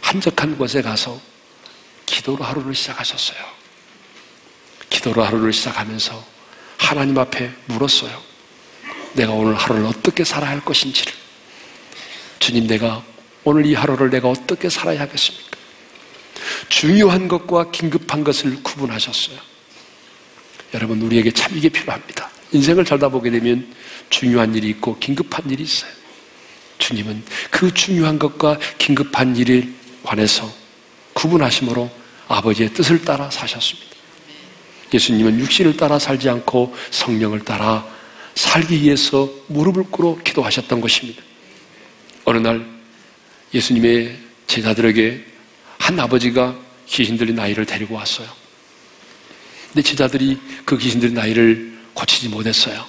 한적한 0.00 0.56
곳에 0.56 0.82
가서 0.82 1.20
기도로 2.06 2.44
하루를 2.44 2.74
시작하셨어요. 2.74 3.38
기도로 4.88 5.24
하루를 5.24 5.52
시작하면서 5.52 6.24
하나님 6.78 7.18
앞에 7.18 7.52
물었어요. 7.66 8.22
내가 9.14 9.32
오늘 9.32 9.54
하루를 9.54 9.86
어떻게 9.86 10.24
살아야 10.24 10.50
할 10.50 10.64
것인지를. 10.64 11.12
주님, 12.38 12.66
내가 12.66 13.02
오늘 13.44 13.66
이 13.66 13.74
하루를 13.74 14.10
내가 14.10 14.28
어떻게 14.28 14.68
살아야 14.68 15.00
하겠습니까? 15.00 15.56
중요한 16.68 17.26
것과 17.26 17.70
긴급한 17.70 18.22
것을 18.22 18.62
구분하셨어요. 18.62 19.38
여러분, 20.74 21.00
우리에게 21.02 21.30
참 21.32 21.56
이게 21.56 21.68
필요합니다. 21.68 22.30
인생을 22.52 22.86
살다 22.86 23.08
보게 23.08 23.30
되면 23.30 23.74
중요한 24.10 24.54
일이 24.54 24.68
있고 24.70 24.98
긴급한 24.98 25.50
일이 25.50 25.64
있어요. 25.64 25.90
주님은 26.78 27.24
그 27.50 27.72
중요한 27.72 28.18
것과 28.18 28.58
긴급한 28.78 29.36
일에 29.36 29.68
관해서 30.02 30.52
구분하심으로 31.14 31.90
아버지의 32.28 32.74
뜻을 32.74 33.02
따라 33.02 33.30
사셨습니다. 33.30 33.96
예수님은 34.92 35.40
육신을 35.40 35.76
따라 35.76 35.98
살지 35.98 36.28
않고 36.28 36.74
성령을 36.90 37.44
따라 37.44 37.86
살기 38.34 38.82
위해서 38.82 39.28
무릎을 39.48 39.84
꿇어 39.90 40.18
기도하셨던 40.22 40.80
것입니다. 40.80 41.22
어느 42.24 42.38
날 42.38 42.66
예수님의 43.54 44.16
제자들에게 44.46 45.24
한 45.78 45.98
아버지가 45.98 46.56
귀신 46.86 47.16
들린 47.16 47.38
아이를 47.38 47.66
데리고 47.66 47.94
왔어요. 47.94 48.28
근데 49.72 49.82
제자들이 49.82 50.38
그 50.64 50.76
귀신 50.78 51.00
들린 51.00 51.18
아이를 51.18 51.78
고치지 51.94 52.28
못했어요. 52.28 52.84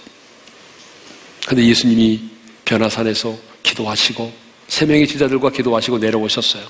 근데 1.47 1.65
예수님이 1.65 2.29
변화산에서 2.65 3.37
기도하시고 3.67 4.33
세 4.67 4.85
명의 4.85 5.07
제자들과 5.07 5.49
기도하시고 5.51 5.97
내려오셨어요. 5.97 6.67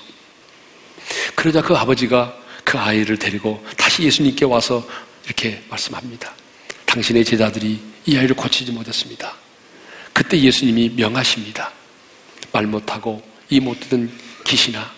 그러자 1.34 1.62
그 1.62 1.74
아버지가 1.74 2.36
그 2.64 2.78
아이를 2.78 3.16
데리고 3.18 3.64
다시 3.76 4.02
예수님께 4.02 4.44
와서 4.44 4.86
이렇게 5.24 5.62
말씀합니다. 5.68 6.32
당신의 6.86 7.24
제자들이 7.24 7.80
이 8.06 8.16
아이를 8.16 8.34
고치지 8.34 8.72
못했습니다. 8.72 9.34
그때 10.12 10.38
예수님이 10.38 10.90
명하십니다. 10.96 11.72
말 12.52 12.66
못하고 12.66 13.22
이 13.50 13.60
못듣은 13.60 14.10
귀신아 14.46 14.90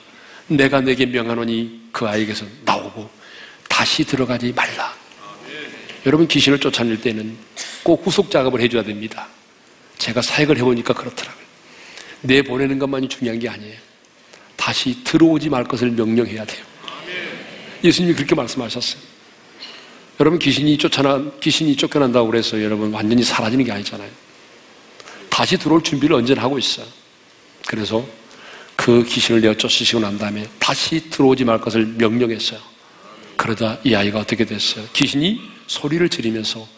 내가 0.49 0.81
내게 0.81 1.07
명하노니 1.07 1.89
그 1.93 2.09
아이에게서 2.09 2.47
나오고 2.65 3.11
다시 3.69 4.05
들어가지 4.05 4.53
말라. 4.53 4.95
여러분 6.07 6.27
귀신을 6.27 6.59
쫓아낼 6.59 7.01
때는 7.01 7.37
꼭 7.83 8.07
후속 8.07 8.31
작업을 8.31 8.61
해줘야 8.61 8.83
됩니다. 8.83 9.29
제가 9.99 10.23
사역을 10.23 10.57
해보니까 10.59 10.95
그렇더라고요. 10.95 11.40
내 12.23 12.43
보내는 12.43 12.79
것만이 12.79 13.09
중요한 13.09 13.39
게 13.39 13.49
아니에요. 13.49 13.77
다시 14.57 15.03
들어오지 15.05 15.49
말 15.49 15.65
것을 15.65 15.91
명령해야 15.91 16.45
돼요. 16.45 16.65
예수님이 17.83 18.15
그렇게 18.15 18.35
말씀하셨어요. 18.35 19.03
여러분 20.21 20.39
귀신이 20.39 20.77
쫓아나 20.77 21.31
귀신이 21.41 21.77
쫓겨난다고 21.77 22.31
그래서 22.31 22.63
여러분 22.63 22.93
완전히 22.93 23.23
사라지는 23.23 23.65
게 23.65 23.73
아니잖아요. 23.73 24.11
다시 25.31 25.57
들어올 25.57 25.83
준비를 25.83 26.17
언제나 26.17 26.43
하고 26.43 26.59
있어요. 26.59 26.87
그래서 27.67 28.07
그 28.77 29.03
귀신을 29.05 29.41
내어 29.41 29.55
쫓으시고 29.55 30.01
난 30.01 30.19
다음에 30.19 30.47
다시 30.59 31.09
들어오지 31.09 31.45
말 31.45 31.59
것을 31.61 31.87
명령했어요. 31.87 32.61
그러다 33.37 33.79
이 33.85 33.95
아이가 33.95 34.19
어떻게 34.19 34.45
됐어요? 34.45 34.85
귀신이 34.93 35.41
소리를 35.67 36.07
지르면서 36.11 36.69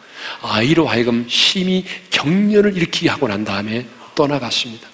아이로 0.43 0.87
하여금 0.87 1.27
심히 1.29 1.85
경련을 2.11 2.77
일으키게 2.77 3.09
하고 3.09 3.27
난 3.27 3.45
다음에 3.45 3.87
떠나갔습니다. 4.15 4.92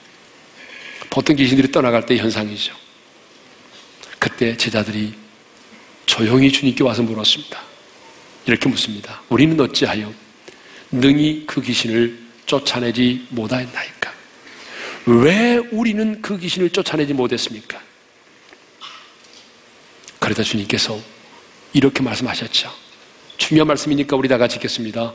보통 1.10 1.36
귀신들이 1.36 1.70
떠나갈 1.72 2.06
때 2.06 2.16
현상이죠. 2.16 2.74
그때 4.18 4.56
제자들이 4.56 5.14
조용히 6.06 6.50
주님께 6.50 6.82
와서 6.84 7.02
물었습니다. 7.02 7.60
이렇게 8.46 8.68
묻습니다. 8.68 9.20
우리는 9.28 9.58
어찌하여 9.60 10.12
능히 10.90 11.44
그 11.46 11.60
귀신을 11.60 12.18
쫓아내지 12.46 13.26
못하였나이까? 13.30 14.12
왜 15.06 15.56
우리는 15.70 16.20
그 16.22 16.38
귀신을 16.38 16.70
쫓아내지 16.70 17.14
못했습니까? 17.14 17.80
그러다 20.18 20.42
주님께서 20.42 20.98
이렇게 21.72 22.02
말씀하셨죠. 22.02 22.70
중요한 23.36 23.68
말씀이니까 23.68 24.16
우리 24.16 24.28
다 24.28 24.38
같이 24.38 24.56
읽겠습니다. 24.56 25.14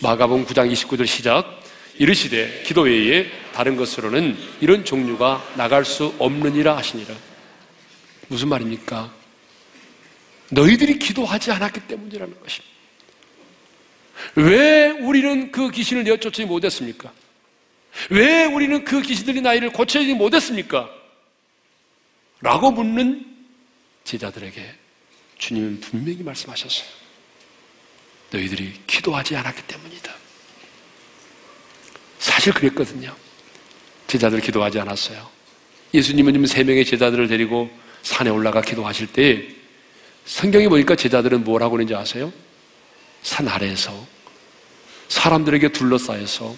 마가봉 0.00 0.46
9장 0.46 0.70
29절 0.72 1.06
시작. 1.06 1.60
이르시되 1.98 2.62
기도 2.66 2.82
외에 2.82 3.30
다른 3.54 3.76
것으로는 3.76 4.36
이런 4.60 4.84
종류가 4.84 5.54
나갈 5.56 5.84
수 5.84 6.12
없느니라 6.18 6.76
하시니라. 6.76 7.14
무슨 8.26 8.48
말입니까? 8.48 9.14
너희들이 10.50 10.98
기도하지 10.98 11.52
않았기 11.52 11.86
때문이라는 11.86 12.40
것입니다. 12.40 12.74
왜 14.34 14.90
우리는 14.90 15.52
그 15.52 15.70
귀신을 15.70 16.02
내어쫓지 16.02 16.46
못했습니까? 16.46 17.12
왜 18.10 18.44
우리는 18.44 18.84
그 18.84 19.00
귀신들이 19.02 19.40
나이를 19.40 19.70
고쳐지 19.70 20.14
못했습니까? 20.14 20.90
라고 22.40 22.72
묻는 22.72 23.24
제자들에게 24.02 24.74
주님은 25.38 25.80
분명히 25.80 26.24
말씀하셨어요. 26.24 26.88
너희들이 28.32 28.80
기도하지 28.88 29.36
않았기 29.36 29.62
때문이다. 29.68 30.12
사실 32.18 32.52
그랬거든요. 32.52 33.14
제자들 34.14 34.40
기도하지 34.40 34.78
않았어요. 34.78 35.28
예수님은 35.92 36.46
세 36.46 36.62
명의 36.62 36.84
제자들을 36.84 37.26
데리고 37.26 37.68
산에 38.02 38.30
올라가 38.30 38.60
기도하실 38.60 39.08
때 39.08 39.48
성경에 40.24 40.68
보니까 40.68 40.94
제자들은 40.94 41.42
뭘 41.42 41.64
하고 41.64 41.76
있는지 41.76 41.96
아세요? 41.96 42.32
산 43.22 43.48
아래에서 43.48 44.06
사람들에게 45.08 45.70
둘러싸여서 45.70 46.54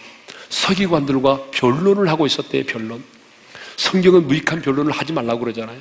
서기관들과 0.50 1.50
변론을 1.50 2.08
하고 2.08 2.26
있었대요, 2.26 2.64
변론. 2.64 3.02
성경은 3.76 4.26
무익한 4.26 4.60
변론을 4.60 4.92
하지 4.92 5.12
말라고 5.14 5.40
그러잖아요. 5.40 5.80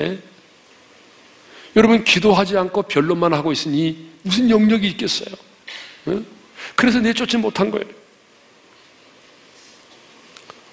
예? 0.00 0.18
여러분, 1.76 2.04
기도하지 2.04 2.56
않고 2.56 2.82
변론만 2.84 3.34
하고 3.34 3.52
있으니 3.52 4.10
무슨 4.22 4.48
영역이 4.48 4.88
있겠어요? 4.88 5.34
예? 6.08 6.20
그래서 6.74 7.00
내쫓지 7.00 7.36
못한 7.36 7.70
거예요. 7.70 8.01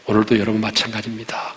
오늘도 0.09 0.39
여러분 0.39 0.59
마찬가지입니다. 0.59 1.53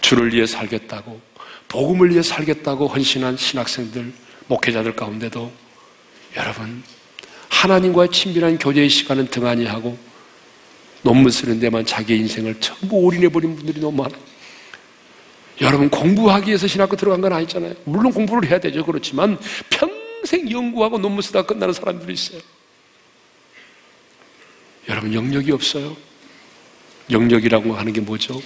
주를 0.00 0.34
위해 0.34 0.44
살겠다고, 0.44 1.20
복음을 1.68 2.10
위해 2.10 2.20
살겠다고 2.20 2.88
헌신한 2.88 3.36
신학생들, 3.36 4.12
목회자들 4.48 4.96
가운데도 4.96 5.52
여러분, 6.36 6.82
하나님과의 7.48 8.10
친밀한 8.10 8.58
교제의 8.58 8.88
시간은 8.88 9.28
등한히 9.28 9.66
하고 9.66 9.96
논문 11.02 11.30
쓰는 11.30 11.60
데만 11.60 11.86
자기 11.86 12.16
인생을 12.16 12.58
전부 12.58 12.96
올인해버린 12.96 13.54
분들이 13.54 13.80
너무 13.80 14.02
많아요. 14.02 14.20
여러분 15.60 15.88
공부하기 15.90 16.48
위해서 16.48 16.66
신학교 16.66 16.96
들어간 16.96 17.20
건 17.20 17.32
아니잖아요. 17.32 17.74
물론 17.84 18.12
공부를 18.12 18.50
해야 18.50 18.58
되죠. 18.58 18.84
그렇지만 18.84 19.38
평생 19.68 20.50
연구하고 20.50 20.98
논문 20.98 21.22
쓰다 21.22 21.42
끝나는 21.42 21.72
사람들이 21.72 22.14
있어요. 22.14 22.40
여러분 24.88 25.14
영역이 25.14 25.52
없어요. 25.52 26.09
영역이라고 27.10 27.74
하는 27.74 27.92
게 27.92 28.00
뭐죠? 28.00 28.40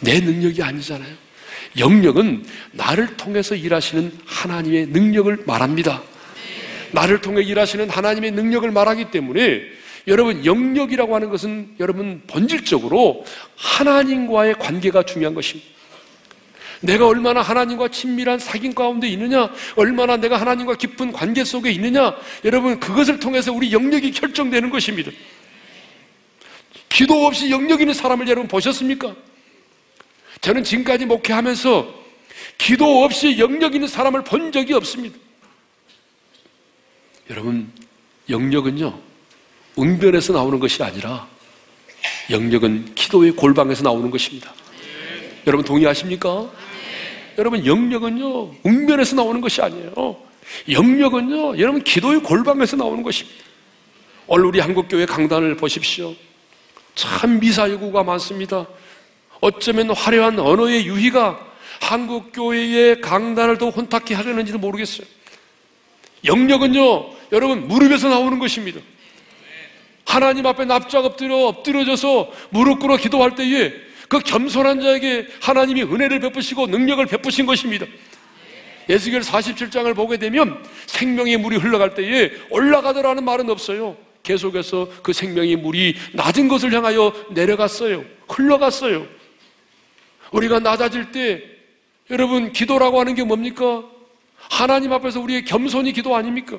내 0.00 0.20
능력이 0.20 0.62
아니잖아요. 0.62 1.14
영역은 1.78 2.44
나를 2.72 3.16
통해서 3.16 3.54
일하시는 3.54 4.12
하나님의 4.24 4.86
능력을 4.86 5.44
말합니다. 5.46 6.02
나를 6.92 7.20
통해 7.20 7.42
일하시는 7.42 7.88
하나님의 7.88 8.32
능력을 8.32 8.68
말하기 8.70 9.10
때문에 9.10 9.62
여러분 10.06 10.44
영역이라고 10.44 11.14
하는 11.14 11.28
것은 11.30 11.74
여러분 11.78 12.22
본질적으로 12.26 13.24
하나님과의 13.56 14.54
관계가 14.54 15.04
중요한 15.04 15.34
것입니다. 15.34 15.70
내가 16.80 17.06
얼마나 17.06 17.42
하나님과 17.42 17.88
친밀한 17.88 18.38
사귐 18.38 18.74
가운데 18.74 19.06
있느냐, 19.08 19.50
얼마나 19.76 20.16
내가 20.16 20.40
하나님과 20.40 20.76
깊은 20.76 21.12
관계 21.12 21.44
속에 21.44 21.70
있느냐, 21.72 22.16
여러분 22.44 22.80
그것을 22.80 23.20
통해서 23.20 23.52
우리 23.52 23.70
영역이 23.70 24.12
결정되는 24.12 24.70
것입니다. 24.70 25.10
기도 26.90 27.26
없이 27.26 27.50
영역 27.50 27.80
있는 27.80 27.94
사람을 27.94 28.28
여러분 28.28 28.46
보셨습니까? 28.46 29.14
저는 30.42 30.64
지금까지 30.64 31.06
목회하면서 31.06 31.94
기도 32.58 33.04
없이 33.04 33.38
영역 33.38 33.74
있는 33.74 33.88
사람을 33.88 34.24
본 34.24 34.52
적이 34.52 34.74
없습니다. 34.74 35.16
여러분, 37.30 37.72
영역은요, 38.28 39.00
응변에서 39.78 40.32
나오는 40.32 40.58
것이 40.58 40.82
아니라 40.82 41.26
영역은 42.28 42.94
기도의 42.94 43.32
골방에서 43.32 43.82
나오는 43.82 44.10
것입니다. 44.10 44.52
여러분 45.46 45.64
동의하십니까? 45.64 46.50
여러분 47.38 47.64
영역은요, 47.64 48.56
응변에서 48.66 49.16
나오는 49.16 49.40
것이 49.40 49.62
아니에요. 49.62 50.20
영역은요, 50.68 51.58
여러분 51.58 51.82
기도의 51.82 52.20
골방에서 52.20 52.76
나오는 52.76 53.02
것입니다. 53.02 53.44
오늘 54.26 54.46
우리 54.46 54.60
한국교회 54.60 55.06
강단을 55.06 55.56
보십시오. 55.56 56.14
참 56.94 57.40
미사여구가 57.40 58.02
많습니다. 58.02 58.66
어쩌면 59.40 59.90
화려한 59.90 60.38
언어의 60.38 60.86
유희가 60.86 61.46
한국 61.80 62.32
교회의 62.32 63.00
강단을 63.00 63.58
더 63.58 63.70
혼탁히 63.70 64.14
하려는지도 64.14 64.58
모르겠어요. 64.58 65.06
영역은요, 66.24 67.10
여러분, 67.32 67.66
무릎에서 67.66 68.08
나오는 68.08 68.38
것입니다. 68.38 68.80
하나님 70.04 70.46
앞에 70.46 70.64
납작 70.64 71.04
엎드려, 71.04 71.36
엎드려져서 71.46 72.30
무릎 72.50 72.80
꿇어 72.80 72.96
기도할 72.96 73.34
때에 73.34 73.72
그 74.08 74.18
겸손한 74.18 74.80
자에게 74.80 75.28
하나님이 75.40 75.84
은혜를 75.84 76.20
베푸시고 76.20 76.66
능력을 76.66 77.06
베푸신 77.06 77.46
것입니다. 77.46 77.86
예수결 78.88 79.20
47장을 79.20 79.94
보게 79.94 80.16
되면 80.16 80.62
생명의 80.86 81.36
물이 81.36 81.58
흘러갈 81.58 81.94
때에 81.94 82.32
올라가더라는 82.50 83.24
말은 83.24 83.48
없어요. 83.48 83.96
계속해서 84.22 84.88
그 85.02 85.12
생명의 85.12 85.56
물이 85.56 85.96
낮은 86.12 86.48
것을 86.48 86.72
향하여 86.72 87.12
내려갔어요. 87.30 88.04
흘러갔어요. 88.28 89.06
우리가 90.32 90.60
낮아질 90.60 91.12
때 91.12 91.42
여러분 92.10 92.52
기도라고 92.52 93.00
하는 93.00 93.14
게 93.14 93.24
뭡니까? 93.24 93.84
하나님 94.36 94.92
앞에서 94.92 95.20
우리의 95.20 95.44
겸손이 95.44 95.92
기도 95.92 96.16
아닙니까? 96.16 96.58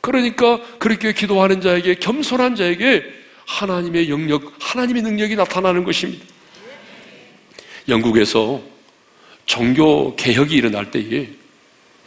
그러니까 0.00 0.60
그렇게 0.78 1.12
기도하는 1.14 1.60
자에게 1.60 1.94
겸손한 1.94 2.56
자에게 2.56 3.04
하나님의 3.46 4.10
영역, 4.10 4.52
하나님의 4.60 5.02
능력이 5.02 5.36
나타나는 5.36 5.84
것입니다. 5.84 6.24
영국에서 7.88 8.62
종교 9.46 10.14
개혁이 10.16 10.54
일어날 10.54 10.90
때에 10.90 11.28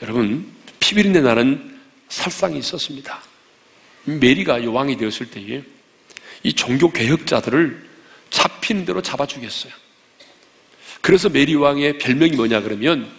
여러분 0.02 0.52
피비린내 0.80 1.22
나는 1.22 1.77
살상이 2.10 2.60
있었습니다. 2.60 3.22
메리가 4.06 4.64
여왕이 4.64 4.98
되었을 4.98 5.30
때에 5.30 5.64
이 6.44 6.54
종교 6.54 6.92
개혁자들을 6.92 7.88
잡히는 8.30 8.86
대로 8.86 9.02
잡아 9.02 9.26
죽였어요. 9.26 9.74
그래서 11.02 11.30
메리 11.30 11.56
왕의 11.56 11.98
별명이 12.00 12.36
뭐냐 12.36 12.62
그러면 12.62 13.10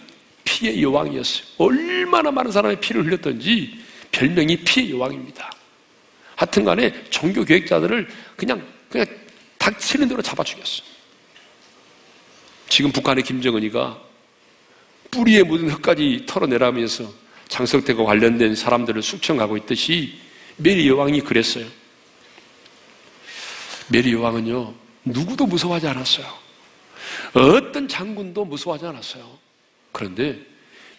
피의 0.43 0.81
여왕이었어요. 0.81 1.43
얼마나 1.57 2.31
많은 2.31 2.51
사람의 2.51 2.79
피를 2.79 3.05
흘렸던지 3.05 3.79
별명이 4.11 4.57
피의 4.57 4.91
여왕입니다. 4.91 5.51
하여튼 6.35 6.63
간에 6.63 6.93
종교 7.09 7.43
개혁자들을 7.43 8.07
그냥, 8.35 8.65
그냥 8.89 9.05
닥치는 9.57 10.07
대로 10.07 10.21
잡아 10.21 10.43
죽였어요. 10.43 10.87
지금 12.69 12.91
북한의 12.91 13.23
김정은이가 13.23 14.01
뿌리에 15.11 15.43
묻은 15.43 15.69
흙까지 15.69 16.23
털어내라면서 16.27 17.11
장성택과 17.49 18.03
관련된 18.05 18.55
사람들을 18.55 19.01
숙청하고 19.01 19.57
있듯이 19.57 20.17
메리 20.57 20.87
여왕이 20.87 21.21
그랬어요. 21.21 21.65
메리 23.89 24.13
여왕은요, 24.13 24.73
누구도 25.05 25.45
무서워하지 25.45 25.87
않았어요. 25.87 26.25
어떤 27.33 27.87
장군도 27.87 28.45
무서워하지 28.45 28.85
않았어요. 28.85 29.37
그런데 29.91 30.39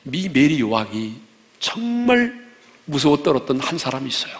미 0.02 0.28
메리 0.28 0.60
여왕이 0.60 1.14
정말 1.60 2.48
무서워 2.84 3.22
떨었던 3.22 3.60
한 3.60 3.78
사람이 3.78 4.08
있어요. 4.08 4.38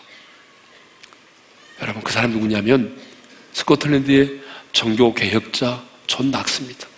여러분, 1.80 2.02
그 2.02 2.12
사람 2.12 2.32
누구냐면 2.32 3.00
스코틀랜드의 3.52 4.40
종교 4.72 5.14
개혁자 5.14 5.82
존 6.06 6.30
낙스입니다. 6.30 6.88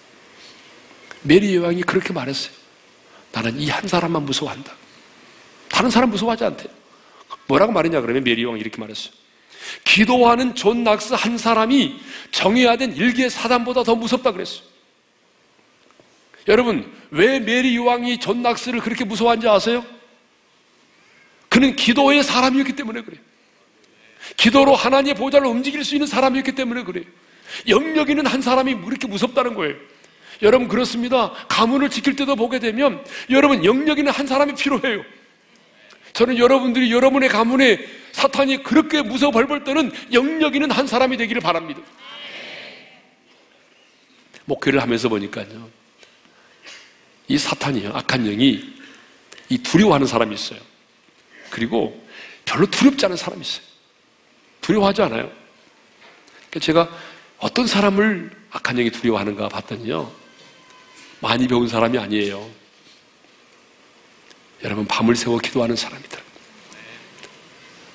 메리 1.22 1.54
여왕이 1.56 1.82
그렇게 1.82 2.12
말했어요. 2.12 2.54
나는 3.32 3.60
이 3.60 3.68
한 3.68 3.86
사람만 3.86 4.24
무서워한다. 4.24 4.81
다른 5.82 5.90
사람 5.90 6.10
무서워하지 6.10 6.44
않대. 6.44 6.64
뭐라고 7.48 7.72
말했냐 7.72 8.00
그러면 8.02 8.22
메리 8.22 8.44
여왕이 8.44 8.60
이렇게 8.60 8.80
말했어요. 8.80 9.12
기도하는 9.82 10.54
존 10.54 10.84
낙스 10.84 11.14
한 11.14 11.36
사람이 11.36 11.98
정예화된 12.30 12.94
일개 12.94 13.28
사단보다 13.28 13.82
더 13.82 13.96
무섭다 13.96 14.30
그랬어요. 14.30 14.62
여러분, 16.46 16.88
왜 17.10 17.40
메리 17.40 17.76
여왕이 17.76 18.20
존 18.20 18.42
낙스를 18.42 18.78
그렇게 18.78 19.04
무서워한지 19.04 19.48
아세요? 19.48 19.84
그는 21.48 21.74
기도의 21.74 22.22
사람이었기 22.22 22.76
때문에 22.76 23.02
그래요. 23.02 23.20
기도로 24.36 24.76
하나님의 24.76 25.14
보좌를 25.14 25.48
움직일 25.48 25.84
수 25.84 25.96
있는 25.96 26.06
사람이었기 26.06 26.52
때문에 26.52 26.84
그래요. 26.84 27.04
영력 27.66 28.08
있는 28.08 28.24
한 28.26 28.40
사람이 28.40 28.76
그렇게 28.76 29.08
무섭다는 29.08 29.54
거예요. 29.54 29.74
여러분 30.42 30.68
그렇습니다. 30.68 31.32
가문을 31.48 31.90
지킬 31.90 32.14
때도 32.14 32.36
보게 32.36 32.60
되면 32.60 33.04
여러분 33.30 33.64
영력 33.64 33.98
있는 33.98 34.12
한 34.12 34.28
사람이 34.28 34.54
필요해요. 34.54 35.04
저는 36.12 36.38
여러분들이 36.38 36.92
여러분의 36.92 37.28
가문에 37.28 37.78
사탄이 38.12 38.62
그렇게 38.62 39.02
무서워 39.02 39.32
벌벌 39.32 39.64
떠는 39.64 39.92
영력 40.12 40.54
있는 40.54 40.70
한 40.70 40.86
사람이 40.86 41.16
되기를 41.16 41.40
바랍니다. 41.40 41.80
목회를 44.44 44.82
하면서 44.82 45.08
보니까요. 45.08 45.70
이 47.28 47.38
사탄이요. 47.38 47.92
악한 47.94 48.24
영이 48.24 48.74
이 49.48 49.58
두려워하는 49.58 50.06
사람이 50.06 50.34
있어요. 50.34 50.60
그리고 51.50 52.06
별로 52.44 52.66
두렵지 52.66 53.06
않은 53.06 53.16
사람이 53.16 53.40
있어요. 53.42 53.64
두려워하지 54.60 55.02
않아요. 55.02 55.30
그러니까 56.50 56.60
제가 56.60 56.88
어떤 57.38 57.66
사람을 57.66 58.30
악한 58.50 58.76
영이 58.76 58.90
두려워하는가 58.90 59.48
봤더니요. 59.48 60.12
많이 61.20 61.46
배운 61.46 61.68
사람이 61.68 61.98
아니에요. 61.98 62.61
여러분, 64.64 64.86
밤을 64.86 65.16
새워 65.16 65.38
기도하는 65.38 65.76
사람이다. 65.76 66.18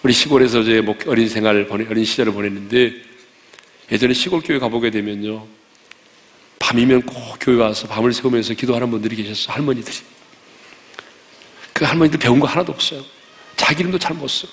우리 0.03 0.13
시골에서 0.13 0.63
제 0.63 0.83
어린 1.07 1.27
생활, 1.27 1.67
어린 1.69 2.05
시절을 2.05 2.33
보냈는데 2.33 2.93
예전에 3.91 4.13
시골 4.13 4.41
교회 4.41 4.59
가보게 4.59 4.91
되면요. 4.91 5.47
밤이면 6.59 7.03
꼭 7.03 7.37
교회 7.39 7.55
와서 7.57 7.87
밤을 7.87 8.13
새우면서 8.13 8.53
기도하는 8.53 8.91
분들이 8.91 9.15
계셨어. 9.15 9.53
할머니들이. 9.53 9.97
그 11.73 11.85
할머니들 11.85 12.19
배운 12.19 12.39
거 12.39 12.47
하나도 12.47 12.71
없어요. 12.71 13.03
자기 13.55 13.81
이름도 13.81 13.97
잘 13.99 14.15
못 14.15 14.27
써. 14.27 14.47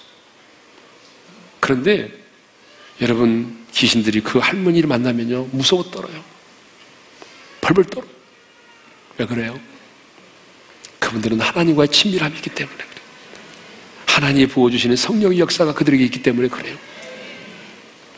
그런데 1.60 2.10
여러분 3.00 3.66
귀신들이 3.72 4.20
그 4.20 4.38
할머니를 4.38 4.88
만나면요 4.88 5.48
무서워 5.50 5.82
떨어요. 5.90 6.22
벌벌 7.60 7.84
떨어. 7.84 8.06
왜 9.18 9.26
그래요? 9.26 9.58
그분들은 11.04 11.40
하나님과의 11.40 11.88
친밀함이 11.88 12.36
있기 12.36 12.50
때문에. 12.50 12.78
하나님이 14.06 14.46
부어주시는 14.46 14.96
성령의 14.96 15.38
역사가 15.38 15.74
그들에게 15.74 16.02
있기 16.04 16.22
때문에 16.22 16.48
그래요. 16.48 16.76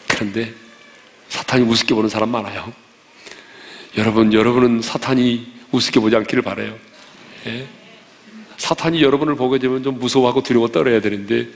그런데 0.09 0.55
사탄이 1.29 1.65
우습게 1.65 1.95
보는 1.95 2.09
사람 2.09 2.31
많아요. 2.31 2.73
여러분, 3.99 4.33
여러분은 4.33 4.83
사탄이 4.83 5.53
우습게 5.73 6.01
보지 6.01 6.15
않기를 6.17 6.43
바래요. 6.43 6.79
예? 7.47 7.67
사탄이 8.59 9.03
여러분을 9.03 9.35
보게 9.35 9.59
되면 9.59 9.83
좀 9.83 9.99
무서워하고 9.99 10.43
두려워 10.43 10.69
떨어야 10.69 11.01
되는데 11.01 11.49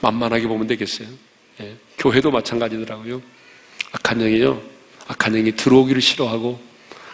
만만하게 0.00 0.46
보면 0.46 0.66
되겠어요. 0.66 1.08
예. 1.60 1.76
교회도 1.98 2.30
마찬가지더라고요. 2.30 3.22
악한 3.92 4.18
영이요. 4.18 4.60
악한 5.08 5.32
영이 5.32 5.52
들어오기를 5.52 6.02
싫어하고 6.02 6.60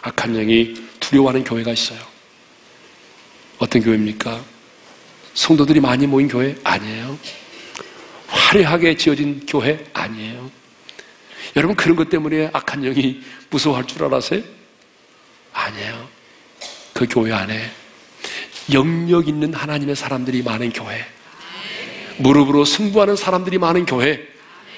악한 0.01 0.33
영이 0.33 0.75
두려워하는 0.99 1.43
교회가 1.43 1.71
있어요. 1.71 2.16
어떤 3.59 3.81
교회입니까? 3.81 4.43
성도들이 5.33 5.79
많이 5.79 6.07
모인 6.07 6.27
교회 6.27 6.55
아니에요. 6.63 7.17
화려하게 8.27 8.97
지어진 8.97 9.45
교회 9.47 9.83
아니에요. 9.93 10.49
여러분 11.55 11.75
그런 11.75 11.95
것 11.95 12.09
때문에 12.09 12.49
악한 12.53 12.81
영이 12.81 13.21
무서워할 13.49 13.85
줄 13.85 14.03
알았어요? 14.03 14.41
아니에요. 15.53 16.07
그 16.93 17.07
교회 17.09 17.33
안에 17.33 17.71
영역 18.73 19.27
있는 19.27 19.53
하나님의 19.53 19.95
사람들이 19.95 20.43
많은 20.43 20.71
교회. 20.71 21.05
무릎으로 22.17 22.65
승부하는 22.65 23.15
사람들이 23.15 23.57
많은 23.57 23.85
교회. 23.85 24.27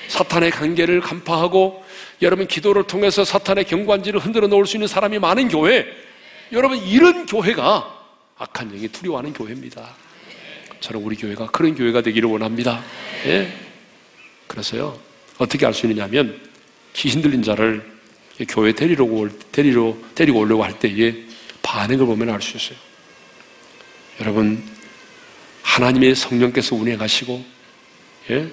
사탄의 0.07 0.51
관계를 0.51 1.01
간파하고 1.01 1.83
여러분 2.21 2.47
기도를 2.47 2.83
통해서 2.83 3.23
사탄의 3.23 3.65
경관지를 3.65 4.19
흔들어 4.19 4.47
놓을 4.47 4.65
수 4.65 4.77
있는 4.77 4.87
사람이 4.87 5.19
많은 5.19 5.49
교회. 5.49 5.85
여러분 6.51 6.77
이런 6.77 7.25
교회가 7.25 7.98
악한 8.39 8.69
영이 8.69 8.87
두려워하는 8.87 9.33
교회입니다. 9.33 9.95
저는 10.79 11.01
우리 11.03 11.15
교회가 11.17 11.47
그런 11.47 11.75
교회가 11.75 12.01
되기를 12.01 12.29
원합니다. 12.29 12.81
예? 13.25 13.53
그래서요 14.47 14.97
어떻게 15.37 15.65
알 15.65 15.73
수 15.73 15.85
있느냐면 15.85 16.39
귀신 16.93 17.21
들린 17.21 17.43
자를 17.43 17.85
교회 18.47 18.71
데리러 18.71 19.05
데리러 19.51 19.95
데리고 20.15 20.39
오려고 20.39 20.63
할 20.63 20.79
때에 20.79 21.13
반응을 21.61 22.05
보면 22.05 22.29
알 22.29 22.41
수 22.41 22.55
있어요. 22.55 22.77
여러분 24.21 24.63
하나님의 25.61 26.15
성령께서 26.15 26.75
운행하시고 26.75 27.45
예? 28.31 28.49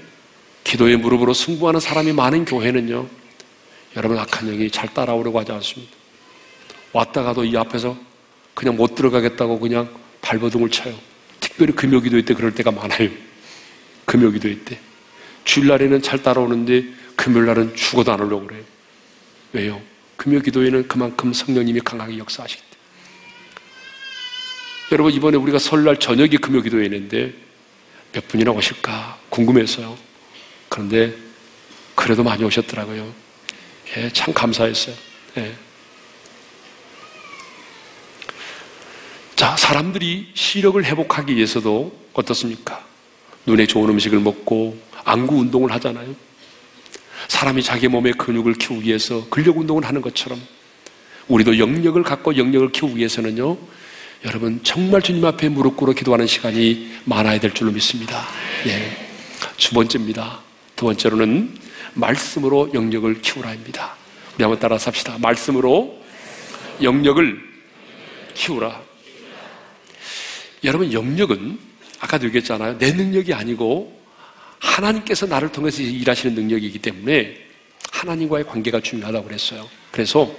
기도의 0.65 0.97
무릎으로 0.97 1.33
승부하는 1.33 1.79
사람이 1.79 2.13
많은 2.13 2.45
교회는요. 2.45 3.09
여러분 3.97 4.19
악한 4.19 4.49
영이 4.49 4.69
잘 4.73 4.93
따라오려고 4.93 5.39
하지 5.39 5.53
않습니다. 5.53 5.93
왔다 6.93 7.23
가도 7.23 7.45
이 7.45 7.57
앞에서 7.57 7.97
그냥 8.57 8.75
못 8.75 8.95
들어가겠다고 8.95 9.61
그냥 9.61 9.95
발버둥을 10.23 10.71
쳐요. 10.71 10.99
특별히 11.41 11.75
금요기도회 11.75 12.23
때 12.23 12.33
그럴 12.33 12.55
때가 12.55 12.71
많아요. 12.71 13.11
금요기도회 14.07 14.65
때. 14.65 14.81
주일날에는 15.45 16.01
잘 16.01 16.23
따라오는데 16.23 16.85
금요일날은 17.17 17.77
죽어도 17.77 18.13
안 18.13 18.21
오려고 18.21 18.47
그래요. 18.47 18.65
왜요? 19.53 19.83
금요기도회는 20.17 20.89
그만큼 20.89 21.35
성령님이 21.35 21.81
강하게 21.81 22.17
역사하시기 22.17 22.63
때문에. 22.63 22.77
여러분 24.93 25.13
이번에 25.13 25.37
우리가 25.37 25.59
설날 25.59 25.99
저녁에 25.99 26.39
금요기도회인데 26.39 27.35
몇 28.13 28.27
분이나 28.27 28.53
오실까 28.53 29.19
궁금해서요. 29.29 29.99
그런데 30.71 31.15
그래도 31.95 32.25
많이 32.25 32.43
오셨더라고요. 32.43 33.13
예, 33.99 34.11
참 34.15 34.33
감사했어요. 34.33 34.97
예. 35.37 35.66
자, 39.37 39.55
사람들이 39.55 40.31
시력을 40.33 40.83
회복하기 40.83 41.37
위해서도 41.37 41.95
어떻습니까? 42.15 42.83
눈에 43.45 43.67
좋은 43.67 43.91
음식을 43.91 44.19
먹고 44.19 44.81
안구 45.05 45.37
운동을 45.37 45.71
하잖아요. 45.73 46.17
사람이 47.29 47.63
자기 47.63 47.87
몸의 47.87 48.15
근육을 48.15 48.55
키우기 48.55 48.89
위해서 48.89 49.27
근력 49.29 49.59
운동을 49.59 49.85
하는 49.85 50.01
것처럼 50.01 50.41
우리도 51.29 51.59
영역을 51.59 52.03
갖고 52.03 52.37
영역을 52.37 52.73
키우기 52.73 52.97
위해서는요, 52.97 53.59
여러분 54.25 54.61
정말 54.63 55.03
주님 55.03 55.23
앞에 55.27 55.51
무릎 55.51 55.77
꿇어 55.77 55.93
기도하는 55.93 56.27
시간이 56.27 56.93
많아야 57.05 57.39
될 57.39 57.53
줄로 57.53 57.71
믿습니다. 57.73 58.27
예. 58.67 59.07
두 59.59 59.75
번째입니다. 59.75 60.41
두 60.77 60.87
번째로는 60.87 61.55
말씀으로 61.93 62.71
영역을 62.73 63.21
키우라입니다. 63.21 63.97
우리 64.37 64.45
한번 64.45 64.59
따라서 64.59 64.89
합시다. 64.89 65.17
말씀으로 65.21 66.03
영역을 66.83 67.39
키우라. 68.35 68.86
여러분, 70.65 70.93
영역은 70.93 71.59
아까도 72.01 72.27
얘기했잖아요. 72.27 72.79
내 72.79 72.93
능력이 72.93 73.33
아니고 73.33 74.01
하나님께서 74.59 75.27
나를 75.27 75.53
통해서 75.53 75.83
일하시는 75.83 76.35
능력이기 76.35 76.79
때문에 76.81 77.47
하나님과의 77.93 78.47
관계가 78.47 78.81
중요하다고 78.81 79.27
그랬어요. 79.27 79.69
그래서 79.91 80.31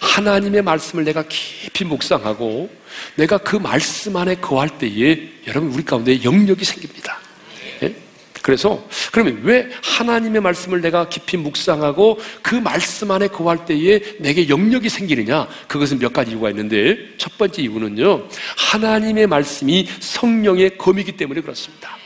하나님의 0.00 0.62
말씀을 0.62 1.04
내가 1.04 1.22
깊이 1.28 1.84
묵상하고 1.84 2.70
내가 3.16 3.38
그 3.38 3.56
말씀 3.56 4.16
안에 4.16 4.36
거할 4.36 4.78
때에 4.78 5.28
여러분 5.46 5.70
우리 5.72 5.84
가운데 5.84 6.22
영역이 6.24 6.64
생깁니다. 6.64 7.21
예? 8.42 8.52
그래서 8.52 8.84
그러면 9.12 9.40
왜 9.42 9.70
하나님의 9.82 10.40
말씀을 10.42 10.80
내가 10.80 11.08
깊이 11.08 11.36
묵상하고 11.36 12.18
그 12.42 12.56
말씀 12.56 13.10
안에 13.10 13.28
거할 13.28 13.64
때에 13.64 14.00
내게 14.18 14.48
영역이 14.48 14.88
생기느냐? 14.88 15.46
그것은 15.68 15.98
몇 15.98 16.12
가지 16.12 16.32
이유가 16.32 16.50
있는데 16.50 16.98
첫 17.18 17.38
번째 17.38 17.62
이유는요. 17.62 18.28
하나님의 18.56 19.26
말씀이 19.28 19.88
성령의 20.00 20.76
검이기 20.76 21.12
때문에 21.12 21.40
그렇습니다. 21.40 21.96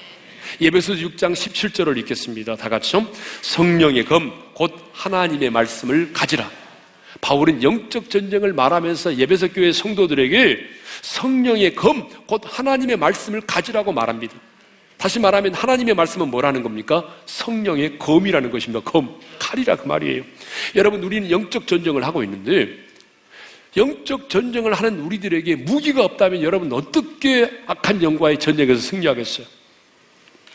예배소 0.61 0.95
6장 0.95 1.33
17절을 1.33 1.99
읽겠습니다. 1.99 2.57
다 2.57 2.69
같이요. 2.69 3.07
성령의 3.43 4.05
검, 4.05 4.33
곧 4.55 4.73
하나님의 4.93 5.51
말씀을 5.51 6.13
가지라. 6.13 6.49
바울은 7.21 7.63
영적 7.63 8.11
전쟁을 8.11 8.53
말하면서 8.53 9.17
예배석 9.17 9.55
교회 9.55 9.73
성도들에게 9.73 10.59
성령의 11.03 11.75
검, 11.75 12.09
곧 12.27 12.43
하나님의 12.45 12.97
말씀을 12.97 13.43
가지라고 13.43 13.93
말합니다. 13.93 14.35
다시 14.97 15.19
말하면 15.21 15.55
하나님의 15.55 15.95
말씀은 15.95 16.29
뭐라는 16.31 16.63
겁니까? 16.63 17.05
성령의 17.27 17.99
검이라는 17.99 18.51
것입니다. 18.51 18.81
검, 18.91 19.21
칼이라 19.39 19.77
그 19.77 19.87
말이에요. 19.87 20.23
여러분, 20.75 21.03
우리는 21.03 21.31
영적 21.31 21.67
전쟁을 21.67 22.05
하고 22.05 22.23
있는데, 22.25 22.87
영적 23.77 24.31
전쟁을 24.31 24.73
하는 24.73 25.01
우리들에게 25.01 25.57
무기가 25.57 26.03
없다면 26.03 26.43
여러분 26.43 26.73
어떻게 26.73 27.51
악한 27.67 28.03
영과의 28.03 28.39
전쟁에서 28.39 28.81
승리하겠어요? 28.81 29.47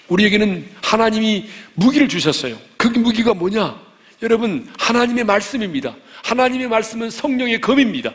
우리에게는 0.07 0.67
하나님이 0.81 1.47
무기를 1.75 2.09
주셨어요. 2.09 2.57
그 2.77 2.87
무기가 2.87 3.33
뭐냐? 3.33 3.79
여러분, 4.23 4.67
하나님의 4.77 5.23
말씀입니다. 5.23 5.95
하나님의 6.23 6.67
말씀은 6.67 7.09
성령의 7.09 7.61
검입니다. 7.61 8.11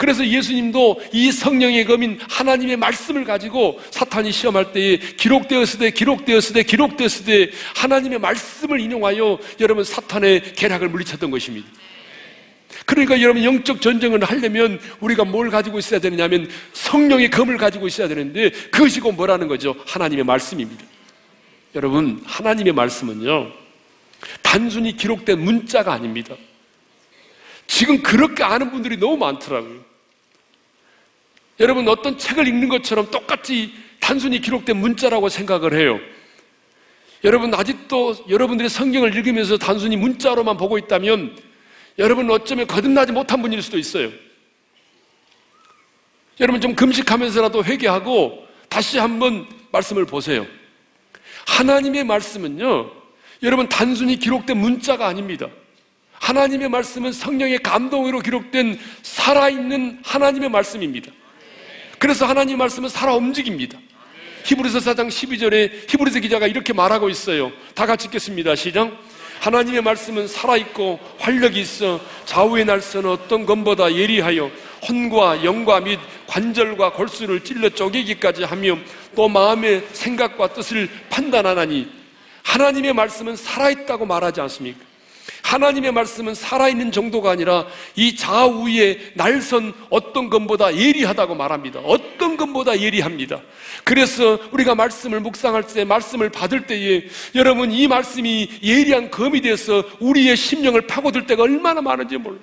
그래서 0.00 0.26
예수님도 0.26 0.98
이 1.12 1.30
성령의 1.30 1.84
검인 1.84 2.18
하나님의 2.26 2.78
말씀을 2.78 3.24
가지고 3.24 3.78
사탄이 3.90 4.32
시험할 4.32 4.72
때에 4.72 4.96
기록되었으되 4.96 5.90
기록되었으되 5.90 6.62
기록되었으되 6.62 7.50
하나님의 7.76 8.18
말씀을 8.18 8.80
인용하여 8.80 9.38
여러분 9.60 9.84
사탄의 9.84 10.54
계략을 10.54 10.88
물리쳤던 10.88 11.30
것입니다. 11.30 11.68
그러니까 12.86 13.20
여러분 13.20 13.44
영적 13.44 13.82
전쟁을 13.82 14.24
하려면 14.24 14.80
우리가 15.00 15.26
뭘 15.26 15.50
가지고 15.50 15.78
있어야 15.78 16.00
되느냐면 16.00 16.48
성령의 16.72 17.28
검을 17.28 17.58
가지고 17.58 17.86
있어야 17.86 18.08
되는데 18.08 18.48
그것이 18.70 19.00
곧 19.00 19.12
뭐라는 19.12 19.48
거죠? 19.48 19.76
하나님의 19.86 20.24
말씀입니다. 20.24 20.82
여러분 21.74 22.22
하나님의 22.24 22.72
말씀은요 22.72 23.52
단순히 24.40 24.96
기록된 24.96 25.38
문자가 25.44 25.92
아닙니다. 25.92 26.36
지금 27.66 28.02
그렇게 28.02 28.42
아는 28.42 28.70
분들이 28.70 28.96
너무 28.96 29.18
많더라고요. 29.18 29.89
여러분 31.60 31.86
어떤 31.88 32.18
책을 32.18 32.48
읽는 32.48 32.68
것처럼 32.68 33.10
똑같이 33.10 33.72
단순히 34.00 34.40
기록된 34.40 34.76
문자라고 34.76 35.28
생각을 35.28 35.74
해요. 35.74 36.00
여러분 37.22 37.54
아직도 37.54 38.24
여러분들이 38.30 38.68
성경을 38.68 39.14
읽으면서 39.14 39.58
단순히 39.58 39.96
문자로만 39.96 40.56
보고 40.56 40.78
있다면 40.78 41.36
여러분 41.98 42.30
어쩌면 42.30 42.66
거듭나지 42.66 43.12
못한 43.12 43.42
분일 43.42 43.60
수도 43.60 43.76
있어요. 43.76 44.10
여러분 46.40 46.62
좀 46.62 46.74
금식하면서라도 46.74 47.62
회개하고 47.64 48.46
다시 48.70 48.98
한번 48.98 49.46
말씀을 49.70 50.06
보세요. 50.06 50.46
하나님의 51.46 52.04
말씀은요, 52.04 52.90
여러분 53.42 53.68
단순히 53.68 54.16
기록된 54.16 54.56
문자가 54.56 55.06
아닙니다. 55.06 55.48
하나님의 56.12 56.70
말씀은 56.70 57.12
성령의 57.12 57.58
감동으로 57.58 58.20
기록된 58.20 58.78
살아있는 59.02 60.00
하나님의 60.02 60.48
말씀입니다. 60.48 61.12
그래서 62.00 62.24
하나님 62.24 62.56
말씀은 62.56 62.88
살아 62.88 63.14
움직입니다. 63.14 63.78
히브리서 64.44 64.78
4장 64.78 65.08
12절에 65.08 65.86
히브리서 65.86 66.20
기자가 66.20 66.46
이렇게 66.46 66.72
말하고 66.72 67.10
있어요. 67.10 67.52
다 67.74 67.84
같이 67.84 68.06
읽겠습니다. 68.06 68.56
시작. 68.56 68.90
하나님의 69.40 69.82
말씀은 69.82 70.26
살아있고 70.26 70.98
활력이 71.18 71.60
있어 71.60 72.00
좌우의 72.24 72.64
날선 72.64 73.04
어떤 73.04 73.44
것보다 73.44 73.94
예리하여 73.94 74.50
혼과 74.88 75.44
영과 75.44 75.80
및 75.80 76.00
관절과 76.26 76.94
골수를 76.94 77.44
찔러 77.44 77.68
쪼개기까지 77.68 78.44
하며 78.44 78.78
또 79.14 79.28
마음의 79.28 79.86
생각과 79.92 80.54
뜻을 80.54 80.88
판단하나니 81.10 81.86
하나님의 82.44 82.94
말씀은 82.94 83.36
살아있다고 83.36 84.06
말하지 84.06 84.40
않습니까? 84.40 84.89
하나님의 85.42 85.92
말씀은 85.92 86.34
살아있는 86.34 86.92
정도가 86.92 87.30
아니라 87.30 87.66
이 87.96 88.16
좌우의 88.16 89.12
날선 89.14 89.72
어떤 89.90 90.30
것보다 90.30 90.76
예리하다고 90.76 91.34
말합니다. 91.34 91.80
어떤 91.80 92.36
것보다 92.36 92.78
예리합니다. 92.80 93.40
그래서 93.84 94.38
우리가 94.52 94.74
말씀을 94.74 95.20
묵상할 95.20 95.66
때, 95.66 95.84
말씀을 95.84 96.30
받을 96.30 96.66
때에 96.66 97.04
여러분 97.34 97.72
이 97.72 97.88
말씀이 97.88 98.48
예리한 98.62 99.10
검이 99.10 99.40
되어서 99.40 99.82
우리의 100.00 100.36
심령을 100.36 100.86
파고들 100.86 101.26
때가 101.26 101.42
얼마나 101.42 101.80
많은지 101.80 102.16
몰라요. 102.16 102.40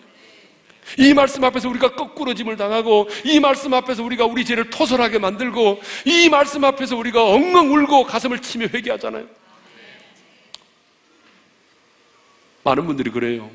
이 0.97 1.13
말씀 1.13 1.43
앞에서 1.43 1.67
우리가 1.69 1.95
거꾸러짐을 1.95 2.56
당하고 2.56 3.10
이 3.26 3.39
말씀 3.39 3.73
앞에서 3.73 4.04
우리가 4.04 4.26
우리 4.26 4.45
죄를 4.45 4.69
토설하게 4.69 5.19
만들고 5.19 5.82
이 6.06 6.30
말씀 6.30 6.63
앞에서 6.63 6.95
우리가 6.95 7.23
엉엉 7.26 7.73
울고 7.73 8.06
가슴을 8.06 8.39
치며 8.39 8.67
회개하잖아요. 8.73 9.26
많은 12.67 12.86
분들이 12.86 13.10
그래요. 13.10 13.49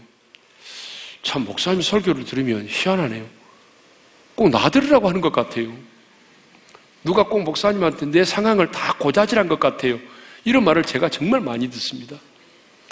참, 1.23 1.45
목사님 1.45 1.83
설교를 1.83 2.25
들으면 2.25 2.67
희한하네요. 2.69 3.27
꼭 4.35 4.49
나들으라고 4.49 5.09
하는 5.09 5.21
것 5.21 5.33
같아요. 5.33 5.73
누가 7.05 7.25
꼭 7.25 7.43
목사님한테 7.43 8.07
내 8.07 8.25
상황을 8.25 8.71
다 8.71 8.95
고자질한 8.99 9.49
것 9.49 9.61
같아요. 9.61 9.99
이런 10.45 10.65
말을 10.65 10.83
제가 10.85 11.11
정말 11.11 11.41
많이 11.41 11.69
듣습니다. 11.71 12.17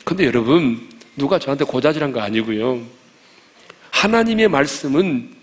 근데 0.05 0.27
여러분, 0.27 0.89
누가 1.17 1.39
저한테 1.39 1.65
고자질한 1.65 2.13
거 2.13 2.21
아니고요. 2.21 2.85
하나님의 3.91 4.49
말씀은 4.49 5.40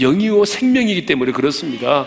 영이요 0.00 0.44
생명이기 0.44 1.06
때문에 1.06 1.32
그렇습니다. 1.32 2.06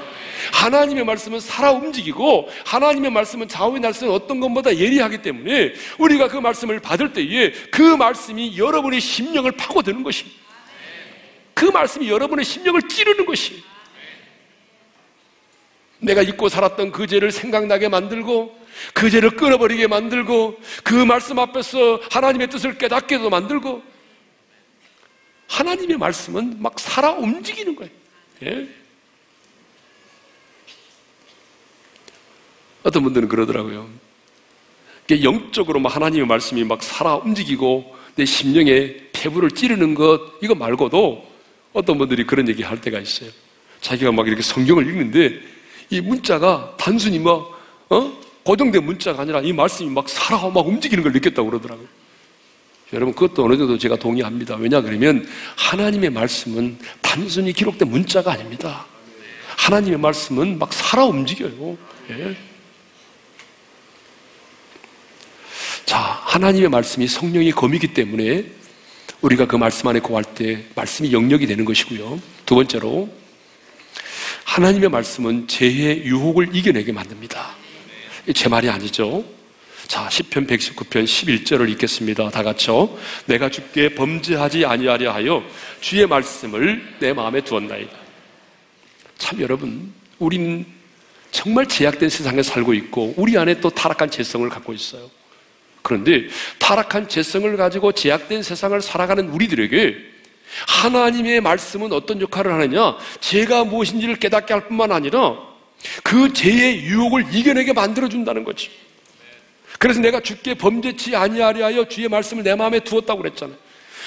하나님의 0.52 1.04
말씀은 1.04 1.40
살아 1.40 1.72
움직이고 1.72 2.50
하나님의 2.66 3.12
말씀은 3.12 3.48
좌우의 3.48 3.80
날씨는 3.80 4.12
어떤 4.12 4.40
것보다 4.40 4.76
예리하기 4.76 5.22
때문에 5.22 5.74
우리가 5.98 6.28
그 6.28 6.38
말씀을 6.38 6.80
받을 6.80 7.14
때에 7.14 7.52
그 7.72 7.82
말씀이 7.82 8.58
여러분의 8.58 9.02
심령을 9.02 9.52
파고드는 9.54 10.04
것입니다. 10.04 10.38
그 11.54 11.66
말씀이 11.66 12.10
여러분의 12.10 12.46
심령을 12.46 12.84
찌르는 12.84 13.26
것이 13.26 13.64
내가 16.00 16.22
잊고 16.22 16.50
살았던 16.50 16.92
그 16.92 17.08
죄를 17.08 17.32
생각나게 17.32 17.90
만들고 17.90 18.56
그 18.94 19.10
죄를 19.10 19.32
끊어버리게 19.32 19.88
만들고 19.88 20.60
그 20.84 20.94
말씀 20.94 21.40
앞에서 21.40 22.00
하나님의 22.12 22.50
뜻을 22.50 22.78
깨닫게도 22.78 23.30
만들고 23.30 23.82
하나님의 25.48 25.98
말씀은 25.98 26.62
막 26.62 26.80
살아 26.80 27.12
움직이는 27.12 27.76
거예요. 27.76 27.92
예? 28.44 28.68
어떤 32.84 33.04
분들은 33.04 33.28
그러더라고요. 33.28 33.90
영적으로 35.24 35.80
막 35.80 35.96
하나님의 35.96 36.28
말씀이 36.28 36.64
막 36.64 36.84
살아 36.84 37.16
움직이고 37.16 37.96
내 38.16 38.26
심령에 38.26 38.96
폐부를 39.14 39.52
찌르는 39.52 39.96
것 39.96 40.22
이거 40.42 40.54
말고도 40.54 41.26
어떤 41.74 41.98
분들이 41.98 42.26
그런 42.26 42.48
얘기 42.50 42.64
할 42.64 42.82
때가 42.82 43.00
있어요. 43.00 43.30
자기가 43.82 44.12
막 44.12 44.28
이렇게 44.28 44.42
성경을 44.42 44.88
읽는데 44.88 45.40
이 45.90 46.02
문자가 46.02 46.76
단순히 46.78 47.20
막 47.20 47.58
어? 47.90 48.22
고정된 48.44 48.84
문자가 48.84 49.22
아니라 49.22 49.42
이 49.42 49.54
말씀이 49.54 49.90
막 49.90 50.08
살아 50.10 50.50
막 50.50 50.66
움직이는 50.68 51.04
걸 51.04 51.12
느꼈다고 51.12 51.50
그러더라고요. 51.50 51.88
여러분 52.94 53.14
그것도 53.14 53.44
어느 53.44 53.58
정도 53.58 53.78
제가 53.78 53.98
동의합니다. 53.98 54.56
왜냐 54.56 54.82
그러면 54.82 55.28
하나님의 55.58 56.10
말씀은 56.10 56.78
단순히 57.02 57.52
기록된 57.52 57.90
문자가 57.90 58.32
아닙니다. 58.32 58.86
하나님의 59.58 60.00
말씀은 60.00 60.58
막 60.58 60.72
살아 60.72 61.06
움직여요. 61.06 61.78
예. 62.12 62.38
자, 65.86 65.98
하나님의 65.98 66.70
말씀이 66.70 67.08
성령이 67.08 67.52
검이기 67.52 67.94
때문에 67.94 68.46
우리가 69.22 69.48
그 69.48 69.56
말씀 69.56 69.88
안에 69.88 70.00
거할 70.00 70.24
때 70.24 70.66
말씀이 70.76 71.12
영역이 71.12 71.48
되는 71.48 71.66
것이고요. 71.66 72.22
두 72.46 72.56
번째로 72.56 73.10
하나님의 74.46 74.90
말씀은 74.90 75.48
죄의 75.48 76.06
유혹을 76.06 76.56
이겨내게 76.56 76.92
만듭니다. 76.92 77.56
제 78.34 78.48
말이 78.50 78.70
아니죠. 78.70 79.37
자, 79.88 80.10
10편 80.10 80.48
119편 80.48 81.06
11절을 81.06 81.70
읽겠습니다. 81.72 82.30
다 82.30 82.44
같이요. 82.44 82.98
내가 83.26 83.50
주께 83.50 83.96
범죄하지 83.96 84.66
아니하려 84.66 85.14
하여 85.14 85.44
주의 85.80 86.06
말씀을 86.06 86.96
내 87.00 87.14
마음에 87.14 87.40
두었나이다. 87.42 87.96
참 89.18 89.40
여러분, 89.40 89.94
우리는 90.20 90.66
정말 91.32 91.66
제약된 91.68 92.10
세상에 92.10 92.44
살고 92.44 92.74
있고 92.74 93.14
우리 93.16 93.38
안에 93.38 93.62
또 93.62 93.70
타락한 93.70 94.12
재성을 94.12 94.48
갖고 94.50 94.74
있어요. 94.74 95.10
그런데 95.82 96.28
타락한 96.60 97.08
재성을 97.08 97.56
가지고 97.56 97.94
제약된 97.94 98.44
세상을 98.44 98.80
살아가는 98.82 99.30
우리들에게 99.30 99.96
하나님의 100.68 101.40
말씀은 101.40 101.94
어떤 101.94 102.20
역할을 102.20 102.52
하느냐? 102.52 102.98
죄가 103.22 103.64
무엇인지를 103.64 104.18
깨닫게 104.18 104.54
할 104.54 104.68
뿐만 104.68 104.92
아니라 104.92 105.38
그 106.04 106.34
죄의 106.34 106.84
유혹을 106.84 107.34
이겨내게 107.34 107.72
만들어 107.72 108.10
준다는 108.10 108.44
거지. 108.44 108.70
그래서 109.78 110.00
내가 110.00 110.20
주께 110.20 110.54
범죄치 110.54 111.16
아니하려 111.16 111.66
하여 111.66 111.88
주의 111.88 112.08
말씀을 112.08 112.44
내 112.44 112.56
마음에 112.56 112.80
두었다고 112.80 113.22
그랬잖아요. 113.22 113.58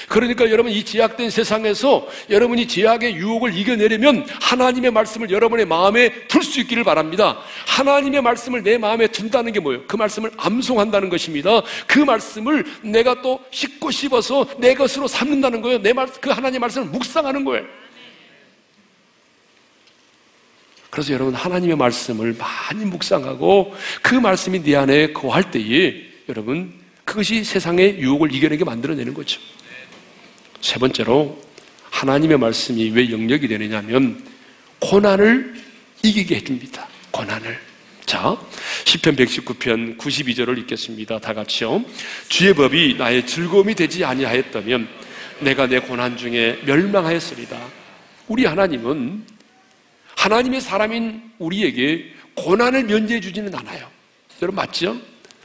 그러니까 0.08 0.50
여러분 0.50 0.72
이 0.72 0.82
제약된 0.84 1.30
세상에서 1.30 2.08
여러분이 2.30 2.66
제약의 2.68 3.16
유혹을 3.16 3.54
이겨내려면 3.54 4.26
하나님의 4.40 4.90
말씀을 4.90 5.30
여러분의 5.30 5.66
마음에 5.66 6.10
둘 6.26 6.40
수 6.42 6.58
있기를 6.60 6.82
바랍니다. 6.84 7.38
하나님의 7.66 8.22
말씀을 8.22 8.62
내 8.62 8.76
마음에 8.78 9.06
둔다는 9.06 9.52
게 9.52 9.60
뭐예요? 9.60 9.82
그 9.86 9.96
말씀을 9.96 10.32
암송한다는 10.36 11.10
것입니다. 11.10 11.62
그 11.86 12.00
말씀을 12.00 12.64
내가 12.82 13.20
또 13.22 13.40
씻고 13.50 13.90
씹어서 13.90 14.46
내 14.58 14.74
것으로 14.74 15.06
삼는다는 15.06 15.60
거예요. 15.60 15.80
내 15.82 15.92
말, 15.92 16.08
그 16.20 16.30
하나님의 16.30 16.58
말씀을 16.60 16.88
묵상하는 16.88 17.44
거예요. 17.44 17.64
그래서 20.90 21.12
여러분 21.12 21.34
하나님의 21.34 21.76
말씀을 21.76 22.36
많이 22.36 22.84
묵상하고 22.84 23.74
그 24.02 24.14
말씀이 24.14 24.62
내 24.62 24.74
안에 24.76 25.12
거할 25.12 25.50
때에 25.50 26.02
여러분 26.28 26.72
그것이 27.04 27.44
세상의 27.44 27.98
유혹을 28.00 28.34
이겨내게 28.34 28.64
만들어내는 28.64 29.14
거죠. 29.14 29.40
세 30.60 30.78
번째로 30.78 31.40
하나님의 31.90 32.38
말씀이 32.38 32.90
왜 32.90 33.10
영역이 33.10 33.48
되느냐면 33.48 34.22
고난을 34.80 35.54
이기게 36.02 36.36
해줍니다. 36.36 36.86
고난을. 37.10 37.58
자, 38.06 38.36
10편 38.84 39.16
119편 39.16 39.98
92절을 39.98 40.58
읽겠습니다. 40.58 41.20
다 41.20 41.34
같이요. 41.34 41.84
주의 42.28 42.52
법이 42.54 42.96
나의 42.98 43.26
즐거움이 43.26 43.74
되지 43.74 44.04
아니하였다면 44.04 44.88
내가 45.40 45.66
내 45.66 45.78
고난 45.78 46.16
중에 46.16 46.60
멸망하였으리다. 46.64 47.58
우리 48.28 48.46
하나님은 48.46 49.24
하나님의 50.20 50.60
사람인 50.60 51.22
우리에게 51.38 52.12
고난을 52.34 52.84
면제해 52.84 53.20
주지는 53.20 53.54
않아요. 53.54 53.88
여러분 54.42 54.56
맞죠? 54.56 55.00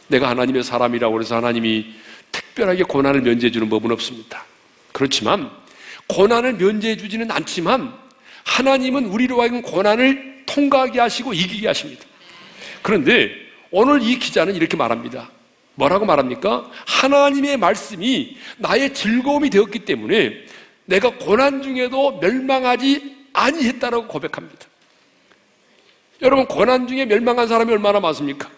내가 0.08 0.30
하나님의 0.30 0.64
사람이라고 0.64 1.22
해서 1.22 1.38
하나님이 1.38 1.94
특별하게 2.34 2.84
고난을 2.84 3.22
면제해 3.22 3.52
주는 3.52 3.70
법은 3.70 3.92
없습니다. 3.94 4.44
그렇지만 4.92 5.50
고난을 6.08 6.56
면제해 6.56 6.98
주지는 6.98 7.32
않지만 7.32 7.94
하나님은 8.44 9.06
우리로 9.06 9.42
하여금 9.42 9.62
고난을 9.62 10.44
통과하게 10.46 11.00
하시고 11.00 11.34
이기게 11.34 11.68
하십니다. 11.68 12.04
그런데 12.82 13.32
오늘 13.72 14.02
이 14.02 14.20
기자는 14.20 14.56
이렇게 14.56 14.76
말합니다. 14.76 15.32
뭐라고 15.76 16.06
말합니까? 16.06 16.70
하나님의 16.86 17.56
말씀이 17.58 18.36
나의 18.58 18.94
즐거움이 18.94 19.50
되었기 19.52 19.80
때문에 19.80 20.34
내가 20.84 21.12
고난 21.18 21.62
중에도 21.62 22.20
멸망하지 22.20 23.15
아니했다라고 23.36 24.08
고백합니다. 24.08 24.66
여러분 26.22 26.46
고난 26.46 26.88
중에 26.88 27.06
멸망한 27.06 27.48
사람이 27.48 27.72
얼마나 27.72 28.00
많습니까? 28.00 28.50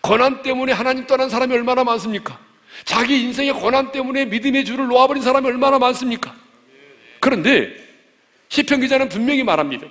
고난 0.00 0.42
때문에 0.42 0.72
하나님 0.72 1.06
떠난 1.06 1.28
사람이 1.28 1.52
얼마나 1.52 1.82
많습니까? 1.84 2.38
자기 2.84 3.22
인생의 3.22 3.54
고난 3.54 3.90
때문에 3.90 4.26
믿음의 4.26 4.64
줄을 4.64 4.86
놓아버린 4.86 5.22
사람이 5.22 5.46
얼마나 5.46 5.78
많습니까? 5.78 6.34
그런데 7.20 7.74
시편 8.48 8.80
기자는 8.80 9.08
분명히 9.08 9.42
말합니다. 9.42 9.86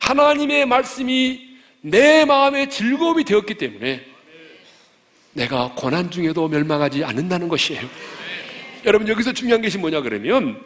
하나님의 0.00 0.66
말씀이 0.66 1.48
내 1.80 2.24
마음의 2.24 2.70
즐거움이 2.70 3.24
되었기 3.24 3.54
때문에 3.54 4.04
내가 5.34 5.72
고난 5.76 6.10
중에도 6.10 6.48
멸망하지 6.48 7.04
않는다는 7.04 7.48
것이에요. 7.48 7.88
여러분 8.84 9.06
여기서 9.06 9.32
중요한 9.32 9.62
것이 9.62 9.78
뭐냐 9.78 10.00
그러면 10.00 10.60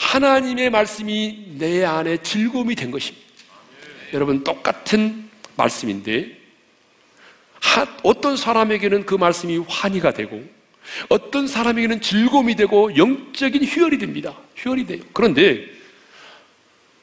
하나님의 0.00 0.70
말씀이 0.70 1.56
내 1.58 1.84
안에 1.84 2.22
즐거움이 2.22 2.74
된 2.74 2.90
것입니다. 2.90 3.26
여러분 4.14 4.42
똑같은 4.42 5.28
말씀인데 5.56 6.38
어떤 8.02 8.36
사람에게는 8.36 9.04
그 9.04 9.14
말씀이 9.14 9.58
환희가 9.58 10.12
되고 10.12 10.42
어떤 11.10 11.46
사람에게는 11.46 12.00
즐거움이 12.00 12.56
되고 12.56 12.96
영적인 12.96 13.62
휴열이 13.62 13.98
됩니다. 13.98 14.36
휴열이 14.56 14.86
돼요. 14.86 15.02
그런데 15.12 15.66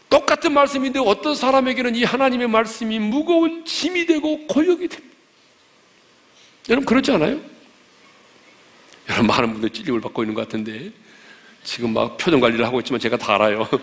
똑같은 0.09 0.51
말씀인데 0.53 0.99
어떤 0.99 1.35
사람에게는 1.35 1.95
이 1.95 2.03
하나님의 2.03 2.47
말씀이 2.47 2.97
무거운 2.97 3.63
짐이 3.63 4.07
되고 4.07 4.47
고역이 4.47 4.87
됩니다. 4.87 5.15
여러분 6.69 6.85
그렇지 6.85 7.11
않아요? 7.11 7.39
여러분 9.07 9.27
많은 9.27 9.53
분들 9.53 9.69
찔림을 9.69 10.01
받고 10.01 10.23
있는 10.23 10.33
것 10.33 10.41
같은데 10.41 10.91
지금 11.67 11.93
막 11.93 12.15
표정 12.15 12.39
관리를 12.39 12.65
하고 12.65 12.79
있지만 12.79 12.97
제가 12.97 13.17
다 13.17 13.35
알아요. 13.35 13.67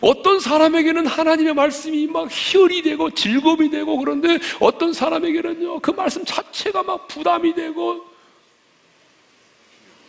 어떤 0.00 0.38
사람에게는 0.38 1.04
하나님의 1.04 1.52
말씀이 1.52 2.06
막 2.06 2.28
희열이 2.30 2.82
되고 2.82 3.10
즐거움이 3.10 3.70
되고 3.70 3.98
그런데 3.98 4.38
어떤 4.60 4.92
사람에게는요, 4.92 5.80
그 5.80 5.90
말씀 5.90 6.24
자체가 6.24 6.84
막 6.84 7.08
부담이 7.08 7.56
되고 7.56 8.04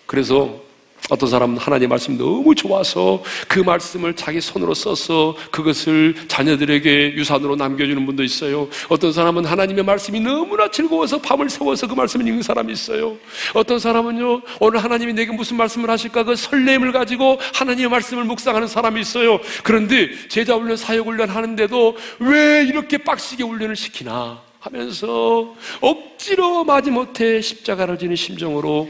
그래서 0.05 0.61
어떤 1.09 1.29
사람은 1.29 1.57
하나님의 1.57 1.87
말씀 1.87 2.17
너무 2.17 2.53
좋아서 2.53 3.23
그 3.47 3.59
말씀을 3.59 4.15
자기 4.15 4.41
손으로 4.41 4.73
써서 4.73 5.35
그것을 5.51 6.15
자녀들에게 6.27 7.13
유산으로 7.13 7.55
남겨주는 7.55 8.05
분도 8.05 8.23
있어요. 8.23 8.67
어떤 8.89 9.13
사람은 9.13 9.45
하나님의 9.45 9.83
말씀이 9.83 10.19
너무나 10.19 10.69
즐거워서 10.69 11.19
밤을 11.19 11.49
새워서 11.49 11.87
그 11.87 11.93
말씀을 11.93 12.27
읽는 12.27 12.41
사람이 12.41 12.73
있어요. 12.73 13.17
어떤 13.53 13.79
사람은요, 13.79 14.41
오늘 14.59 14.83
하나님이 14.83 15.13
내게 15.13 15.31
무슨 15.31 15.57
말씀을 15.57 15.89
하실까 15.89 16.23
그 16.23 16.35
설렘을 16.35 16.91
가지고 16.91 17.39
하나님의 17.53 17.89
말씀을 17.89 18.25
묵상하는 18.25 18.67
사람이 18.67 18.99
있어요. 18.99 19.39
그런데 19.63 20.09
제자 20.27 20.55
훈련, 20.55 20.75
사역 20.75 21.07
훈련 21.07 21.29
하는데도 21.29 21.95
왜 22.19 22.65
이렇게 22.67 22.97
빡시게 22.97 23.43
훈련을 23.43 23.75
시키나 23.75 24.41
하면서 24.59 25.53
억지로 25.79 26.63
마지못해 26.65 27.41
십자가를 27.41 27.97
지는 27.97 28.15
심정으로 28.15 28.89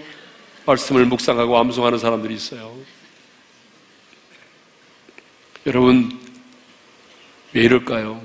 말씀을 0.68 1.05
묵상하고 1.05 1.57
암송하는 1.57 1.97
사람들이 1.97 2.34
있어요. 2.36 2.78
여러분, 5.65 6.20
왜 7.53 7.63
이럴까요? 7.63 8.22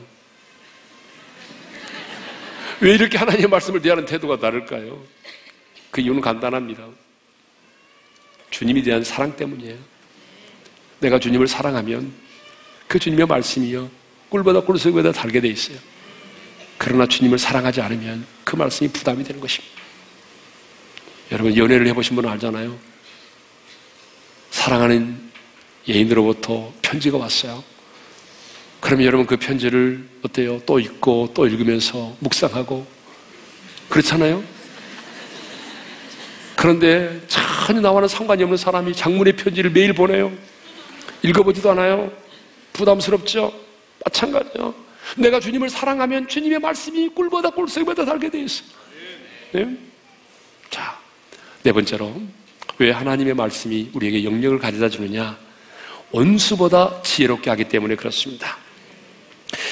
왜 2.80 2.95
이렇게 2.95 3.16
하나님의 3.16 3.49
말씀을 3.49 3.80
대하는 3.80 4.05
태도가 4.05 4.38
다를까요? 4.38 5.03
그 5.90 6.01
이유는 6.01 6.20
간단합니다. 6.20 6.88
주님에 8.51 8.82
대한 8.82 9.05
사랑 9.05 9.34
때문이에요. 9.36 9.76
내가 10.99 11.18
주님을 11.18 11.47
사랑하면 11.47 12.12
그 12.88 12.99
주님의 12.99 13.26
말씀이요. 13.26 13.88
꿀보다 14.30 14.61
꿀속보다 14.61 15.12
달게 15.12 15.40
돼 15.40 15.49
있어요. 15.49 15.78
그러나 16.76 17.07
주님을 17.07 17.38
사랑하지 17.38 17.80
않으면 17.80 18.26
그 18.45 18.57
말씀이 18.57 18.90
부담이 18.90 19.22
되는 19.22 19.40
것입니다. 19.40 19.81
여러분 21.32 21.56
연애를 21.56 21.86
해보신 21.88 22.14
분은 22.14 22.28
알잖아요. 22.28 22.76
사랑하는 24.50 25.18
예인으로부터 25.88 26.72
편지가 26.82 27.16
왔어요. 27.16 27.64
그러면 28.80 29.06
여러분 29.06 29.26
그 29.26 29.38
편지를 29.38 30.06
어때요? 30.22 30.60
또 30.66 30.78
읽고 30.78 31.30
또 31.32 31.46
읽으면서 31.46 32.14
묵상하고 32.20 32.86
그렇잖아요? 33.88 34.44
그런데 36.54 37.18
전혀 37.28 37.80
나와는 37.80 38.08
상관이 38.08 38.42
없는 38.42 38.58
사람이 38.58 38.92
장문의 38.92 39.34
편지를 39.36 39.70
매일 39.70 39.94
보내요. 39.94 40.30
읽어보지도 41.22 41.70
않아요. 41.70 42.12
부담스럽죠? 42.74 43.52
마찬가지요. 44.04 44.74
내가 45.16 45.40
주님을 45.40 45.70
사랑하면 45.70 46.28
주님의 46.28 46.58
말씀이 46.58 47.08
꿀보다 47.08 47.50
꿀속보다 47.50 48.04
달게 48.04 48.28
돼 48.28 48.42
있어요. 48.42 48.68
네? 49.52 49.91
자, 51.62 51.68
네 51.68 51.72
번째로 51.72 52.12
왜 52.78 52.90
하나님의 52.90 53.34
말씀이 53.34 53.90
우리에게 53.92 54.24
영역을 54.24 54.58
가져다 54.58 54.88
주느냐? 54.88 55.38
원수보다 56.10 57.02
지혜롭게 57.02 57.50
하기 57.50 57.68
때문에 57.68 57.94
그렇습니다. 57.94 58.58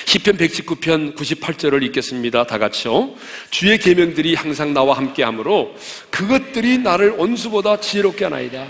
시편 0.06 0.36
119편 0.36 1.16
98절을 1.16 1.82
읽겠습니다. 1.86 2.46
다 2.46 2.58
같이요. 2.58 3.14
주의 3.50 3.76
계명들이 3.76 4.36
항상 4.36 4.72
나와 4.72 4.96
함께 4.96 5.24
하므로 5.24 5.74
그것들이 6.10 6.78
나를 6.78 7.10
원수보다 7.10 7.80
지혜롭게 7.80 8.24
하나이다. 8.24 8.68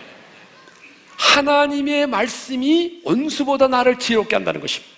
하나님의 1.17 2.07
말씀이 2.07 3.01
원수보다 3.05 3.69
나를 3.69 3.99
지혜롭게 3.99 4.35
한다는 4.35 4.63
것입니다. 4.63 4.91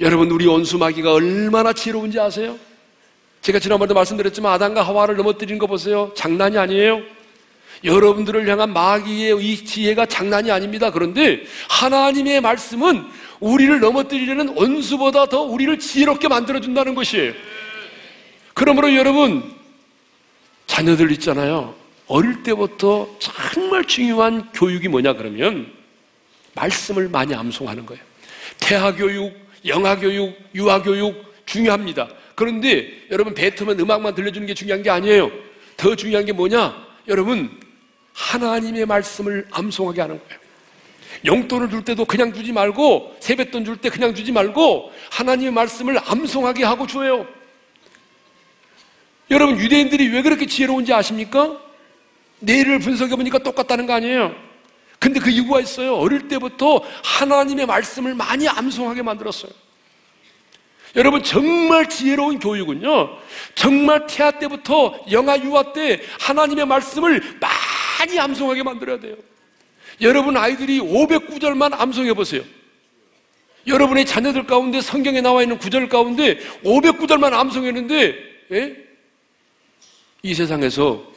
여러분 0.00 0.30
우리 0.30 0.46
원수 0.46 0.78
마귀가 0.78 1.12
얼마나 1.12 1.72
지혜로운지 1.72 2.20
아세요? 2.20 2.56
제가 3.40 3.58
지난번에도 3.58 3.94
말씀드렸지만 3.94 4.52
아담과 4.52 4.82
하와를 4.82 5.16
넘어뜨리는 5.16 5.58
거 5.58 5.66
보세요. 5.66 6.12
장난이 6.14 6.56
아니에요. 6.56 7.02
여러분들을 7.84 8.48
향한 8.48 8.72
마귀의 8.72 9.38
이 9.40 9.64
지혜가 9.64 10.06
장난이 10.06 10.50
아닙니다. 10.50 10.90
그런데 10.90 11.42
하나님의 11.68 12.40
말씀은 12.40 13.04
우리를 13.40 13.80
넘어뜨리려는 13.80 14.50
원수보다 14.56 15.26
더 15.26 15.42
우리를 15.42 15.78
지혜롭게 15.78 16.28
만들어준다는 16.28 16.94
것이에요. 16.94 17.32
그러므로 18.54 18.94
여러분, 18.94 19.42
자녀들 20.66 21.10
있잖아요. 21.12 21.74
어릴 22.06 22.42
때부터 22.42 23.08
정말 23.18 23.84
중요한 23.84 24.50
교육이 24.52 24.88
뭐냐 24.88 25.14
그러면 25.14 25.72
말씀을 26.54 27.08
많이 27.08 27.34
암송하는 27.34 27.86
거예요. 27.86 28.02
태아 28.58 28.94
교육, 28.94 29.34
영아 29.64 29.96
교육, 29.96 30.36
유아 30.54 30.82
교육 30.82 31.32
중요합니다. 31.46 32.08
그런데 32.34 32.90
여러분 33.10 33.34
베트면 33.34 33.78
음악만 33.80 34.14
들려주는 34.14 34.46
게 34.46 34.54
중요한 34.54 34.82
게 34.82 34.90
아니에요. 34.90 35.30
더 35.76 35.94
중요한 35.96 36.24
게 36.24 36.32
뭐냐? 36.32 36.74
여러분 37.08 37.50
하나님의 38.12 38.86
말씀을 38.86 39.46
암송하게 39.50 40.00
하는 40.00 40.18
거예요. 40.18 40.42
용돈을 41.24 41.70
줄 41.70 41.84
때도 41.84 42.04
그냥 42.04 42.32
주지 42.32 42.52
말고 42.52 43.16
세뱃돈 43.20 43.64
줄 43.64 43.76
때 43.76 43.90
그냥 43.90 44.14
주지 44.14 44.32
말고 44.32 44.92
하나님의 45.10 45.52
말씀을 45.52 45.98
암송하게 46.04 46.64
하고 46.64 46.86
줘요. 46.86 47.26
여러분 49.30 49.58
유대인들이 49.58 50.08
왜 50.08 50.22
그렇게 50.22 50.46
지혜로운지 50.46 50.92
아십니까? 50.92 51.58
내일을 52.40 52.80
분석해 52.80 53.14
보니까 53.16 53.38
똑같다는 53.38 53.86
거 53.86 53.94
아니에요. 53.94 54.34
근데 54.98 55.20
그 55.20 55.30
이유가 55.30 55.60
있어요. 55.60 55.96
어릴 55.96 56.28
때부터 56.28 56.82
하나님의 57.04 57.66
말씀을 57.66 58.14
많이 58.14 58.48
암송하게 58.48 59.02
만들었어요. 59.02 59.50
여러분 60.94 61.22
정말 61.22 61.88
지혜로운 61.88 62.38
교육은요. 62.38 63.18
정말 63.54 64.06
태아 64.06 64.30
때부터 64.32 65.00
영아 65.10 65.38
유아 65.38 65.72
때 65.72 66.02
하나님의 66.20 66.66
말씀을 66.66 67.40
많이 68.02 68.18
암송하게 68.18 68.64
만들어야 68.64 68.98
돼요. 68.98 69.14
여러분 70.00 70.36
아이들이 70.36 70.80
500구절만 70.80 71.72
암송해 71.78 72.14
보세요. 72.14 72.42
여러분의 73.66 74.04
자녀들 74.04 74.44
가운데 74.46 74.80
성경에 74.80 75.20
나와 75.20 75.42
있는 75.42 75.56
구절 75.58 75.88
가운데 75.88 76.38
500구절만 76.64 77.32
암송했는데 77.32 78.18
예? 78.50 78.76
이 80.22 80.34
세상에서 80.34 81.12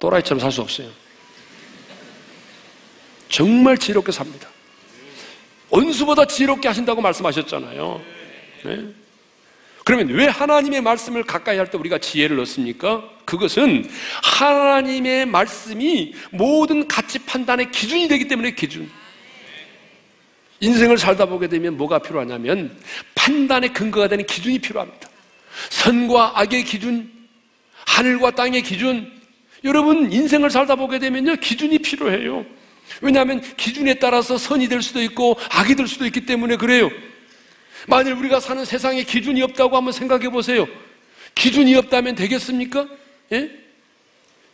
또라이처럼 0.00 0.40
살 0.40 0.50
수 0.50 0.60
없어요. 0.62 0.90
정말 3.28 3.78
지혜롭게 3.78 4.10
삽니다. 4.10 4.48
원수보다 5.70 6.26
지혜롭게 6.26 6.66
하신다고 6.68 7.00
말씀하셨잖아요. 7.00 8.02
네? 8.64 8.86
그러면 9.84 10.08
왜 10.08 10.26
하나님의 10.26 10.82
말씀을 10.82 11.22
가까이 11.22 11.56
할 11.56 11.70
때 11.70 11.78
우리가 11.78 11.98
지혜를 11.98 12.38
얻습니까? 12.40 13.08
그것은 13.24 13.88
하나님의 14.22 15.26
말씀이 15.26 16.14
모든 16.30 16.86
가치 16.88 17.18
판단의 17.20 17.70
기준이 17.70 18.08
되기 18.08 18.28
때문에 18.28 18.52
기준. 18.52 18.90
인생을 20.60 20.96
살다 20.96 21.26
보게 21.26 21.48
되면 21.48 21.76
뭐가 21.76 21.98
필요하냐면 21.98 22.76
판단의 23.14 23.72
근거가 23.72 24.08
되는 24.08 24.24
기준이 24.26 24.58
필요합니다. 24.60 25.08
선과 25.70 26.40
악의 26.40 26.64
기준, 26.64 27.10
하늘과 27.86 28.32
땅의 28.32 28.62
기준. 28.62 29.10
여러분, 29.64 30.12
인생을 30.12 30.50
살다 30.50 30.76
보게 30.76 30.98
되면요, 30.98 31.36
기준이 31.36 31.78
필요해요. 31.78 32.46
왜냐하면 33.00 33.40
기준에 33.56 33.94
따라서 33.94 34.38
선이 34.38 34.68
될 34.68 34.82
수도 34.82 35.02
있고 35.02 35.38
악이 35.50 35.74
될 35.74 35.88
수도 35.88 36.06
있기 36.06 36.26
때문에 36.26 36.56
그래요. 36.56 36.90
만일 37.88 38.12
우리가 38.12 38.38
사는 38.38 38.64
세상에 38.64 39.02
기준이 39.02 39.42
없다고 39.42 39.76
한번 39.76 39.92
생각해 39.92 40.28
보세요. 40.28 40.66
기준이 41.34 41.74
없다면 41.74 42.14
되겠습니까? 42.14 42.86
예? 43.32 43.50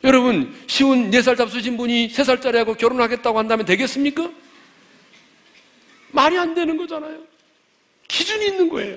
여러분, 0.05 0.55
쉬운 0.67 1.11
4살 1.11 1.37
잡수신 1.37 1.77
분이 1.77 2.09
3살짜리하고 2.09 2.79
결혼하겠다고 2.79 3.39
한다면 3.39 3.67
되겠습니까? 3.67 4.31
말이 6.13 6.39
안 6.39 6.55
되는 6.55 6.77
거잖아요. 6.77 7.19
기준이 8.07 8.47
있는 8.47 8.69
거예요. 8.69 8.97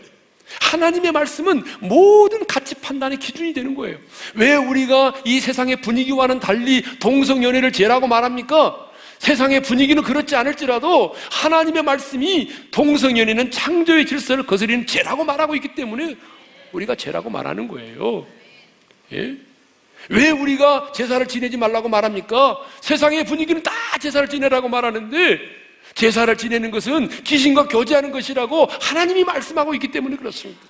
하나님의 0.62 1.12
말씀은 1.12 1.64
모든 1.80 2.46
가치 2.46 2.76
판단의 2.76 3.18
기준이 3.18 3.54
되는 3.54 3.74
거예요. 3.74 3.98
왜 4.36 4.56
우리가 4.56 5.14
이 5.26 5.40
세상의 5.40 5.78
분위기와는 5.82 6.40
달리 6.40 6.84
동성연애를 7.00 7.72
죄라고 7.72 8.08
말합니까? 8.08 8.90
세상의 9.20 9.62
분위기는 9.62 10.02
그렇지 10.02 10.36
않을지라도 10.36 11.16
하나님의 11.32 11.84
말씀이 11.84 12.52
동성연애는 12.72 13.52
창조의 13.52 14.06
질서를 14.06 14.46
거스리는 14.46 14.86
죄라고 14.88 15.24
말하고 15.24 15.56
있기 15.56 15.76
때문에 15.76 16.16
우리가 16.72 16.96
죄라고 16.96 17.30
말하는 17.30 17.68
거예요. 17.68 18.26
예? 19.14 19.38
왜 20.10 20.30
우리가 20.30 20.92
제사를 20.94 21.26
지내지 21.28 21.58
말라고 21.58 21.90
말합니까? 21.90 22.58
세상의 22.82 23.26
분위기는 23.26 23.62
다 23.64 23.72
제사를 24.00 24.28
지내라고 24.28 24.70
말하는데 24.70 25.40
제사를 25.94 26.36
지내는 26.38 26.72
것은 26.72 27.10
귀신과 27.24 27.68
교제하는 27.68 28.12
것이라고 28.12 28.68
하나님이 28.80 29.24
말씀하고 29.24 29.74
있기 29.76 29.90
때문에 29.90 30.16
그렇습니다. 30.18 30.62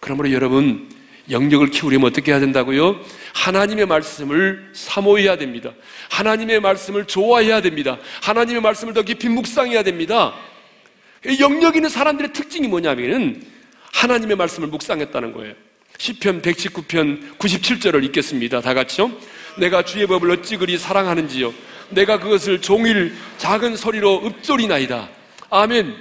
그러므로 0.00 0.32
여러분 0.32 0.88
영역을 1.30 1.70
키우려면 1.70 2.10
어떻게 2.10 2.32
해야 2.32 2.40
된다고요? 2.40 3.00
하나님의 3.34 3.86
말씀을 3.86 4.70
사모해야 4.74 5.36
됩니다. 5.36 5.72
하나님의 6.10 6.60
말씀을 6.60 7.06
좋아해야 7.06 7.60
됩니다. 7.60 7.98
하나님의 8.22 8.62
말씀을 8.62 8.94
더 8.94 9.02
깊이 9.02 9.28
묵상해야 9.28 9.82
됩니다. 9.82 10.34
영역 11.38 11.76
있는 11.76 11.88
사람들의 11.88 12.32
특징이 12.32 12.66
뭐냐면은 12.66 13.42
하나님의 13.92 14.36
말씀을 14.36 14.68
묵상했다는 14.68 15.32
거예요. 15.32 15.54
시편 16.00 16.40
119편 16.40 17.36
97절을 17.36 18.02
읽겠습니다. 18.06 18.62
다 18.62 18.72
같이요. 18.72 19.10
내가 19.58 19.82
주의 19.82 20.06
법을 20.06 20.30
어찌 20.30 20.56
그리 20.56 20.78
사랑하는지요. 20.78 21.52
내가 21.90 22.18
그것을 22.18 22.62
종일 22.62 23.12
작은 23.36 23.76
소리로 23.76 24.22
읊조리나이다. 24.24 25.10
아멘. 25.50 25.94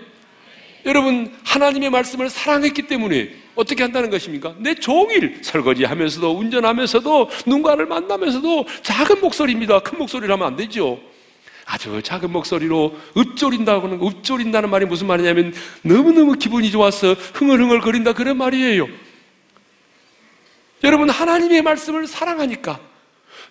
여러분, 0.86 1.36
하나님의 1.44 1.90
말씀을 1.90 2.30
사랑했기 2.30 2.84
때문에 2.84 3.30
어떻게 3.56 3.84
한다는 3.84 4.10
것입니까? 4.10 4.56
내 4.60 4.74
종일 4.74 5.40
설거지 5.42 5.84
하면서도 5.84 6.32
운전하면서도 6.32 7.30
누군가를 7.46 7.86
만나면서도 7.86 8.68
작은 8.82 9.20
목소리입니다. 9.20 9.80
큰 9.80 9.98
목소리를 9.98 10.32
하면 10.32 10.48
안 10.48 10.56
되죠. 10.56 10.98
아주 11.66 12.02
작은 12.02 12.32
목소리로 12.32 12.98
읊조린다고는 13.18 14.02
읊조린다는 14.02 14.70
말이 14.70 14.86
무슨 14.86 15.08
말이냐면 15.08 15.54
너무너무 15.82 16.36
기분이 16.36 16.72
좋아서 16.72 17.16
흥얼흥얼 17.34 17.82
거린다 17.82 18.14
그런 18.14 18.38
말이에요. 18.38 19.09
여러분 20.84 21.10
하나님의 21.10 21.62
말씀을 21.62 22.08
사랑하니까 22.08 22.80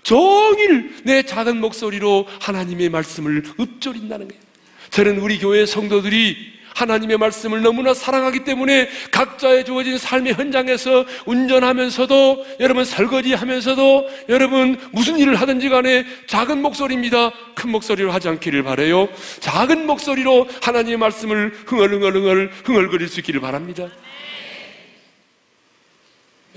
종일 0.03 0.95
내 1.05 1.23
작은 1.23 1.61
목소리로 1.61 2.27
하나님의 2.41 2.89
말씀을 2.89 3.43
읊조린다는 3.59 4.29
거예요. 4.29 4.43
저는 4.91 5.19
우리 5.19 5.39
교회 5.39 5.67
성도들이 5.67 6.59
하나님의 6.75 7.19
말씀을 7.19 7.63
너무나 7.63 7.93
사랑하기 7.93 8.45
때문에 8.45 8.89
각자의 9.11 9.65
주어진 9.65 9.99
삶의 9.99 10.35
현장에서 10.35 11.05
운전하면서도 11.27 12.47
여러분 12.61 12.85
설거지 12.85 13.35
하면서도 13.35 14.09
여러분 14.29 14.79
무슨 14.93 15.19
일을 15.19 15.35
하든지 15.37 15.69
간에 15.69 16.07
작은 16.29 16.63
목소리입니다. 16.63 17.33
큰 17.55 17.71
목소리로 17.71 18.13
하지 18.13 18.29
않기를 18.29 18.63
바래요. 18.63 19.09
작은 19.41 19.87
목소리로 19.87 20.49
하나님의 20.63 20.99
말씀을 20.99 21.53
흥얼흥얼흥얼 21.67 22.53
흥얼거릴 22.65 23.09
수 23.09 23.21
있기를 23.21 23.41
바랍니다. 23.41 23.89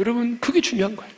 여러분 0.01 0.39
그게 0.39 0.59
중요한 0.59 0.95
거예요. 0.95 1.11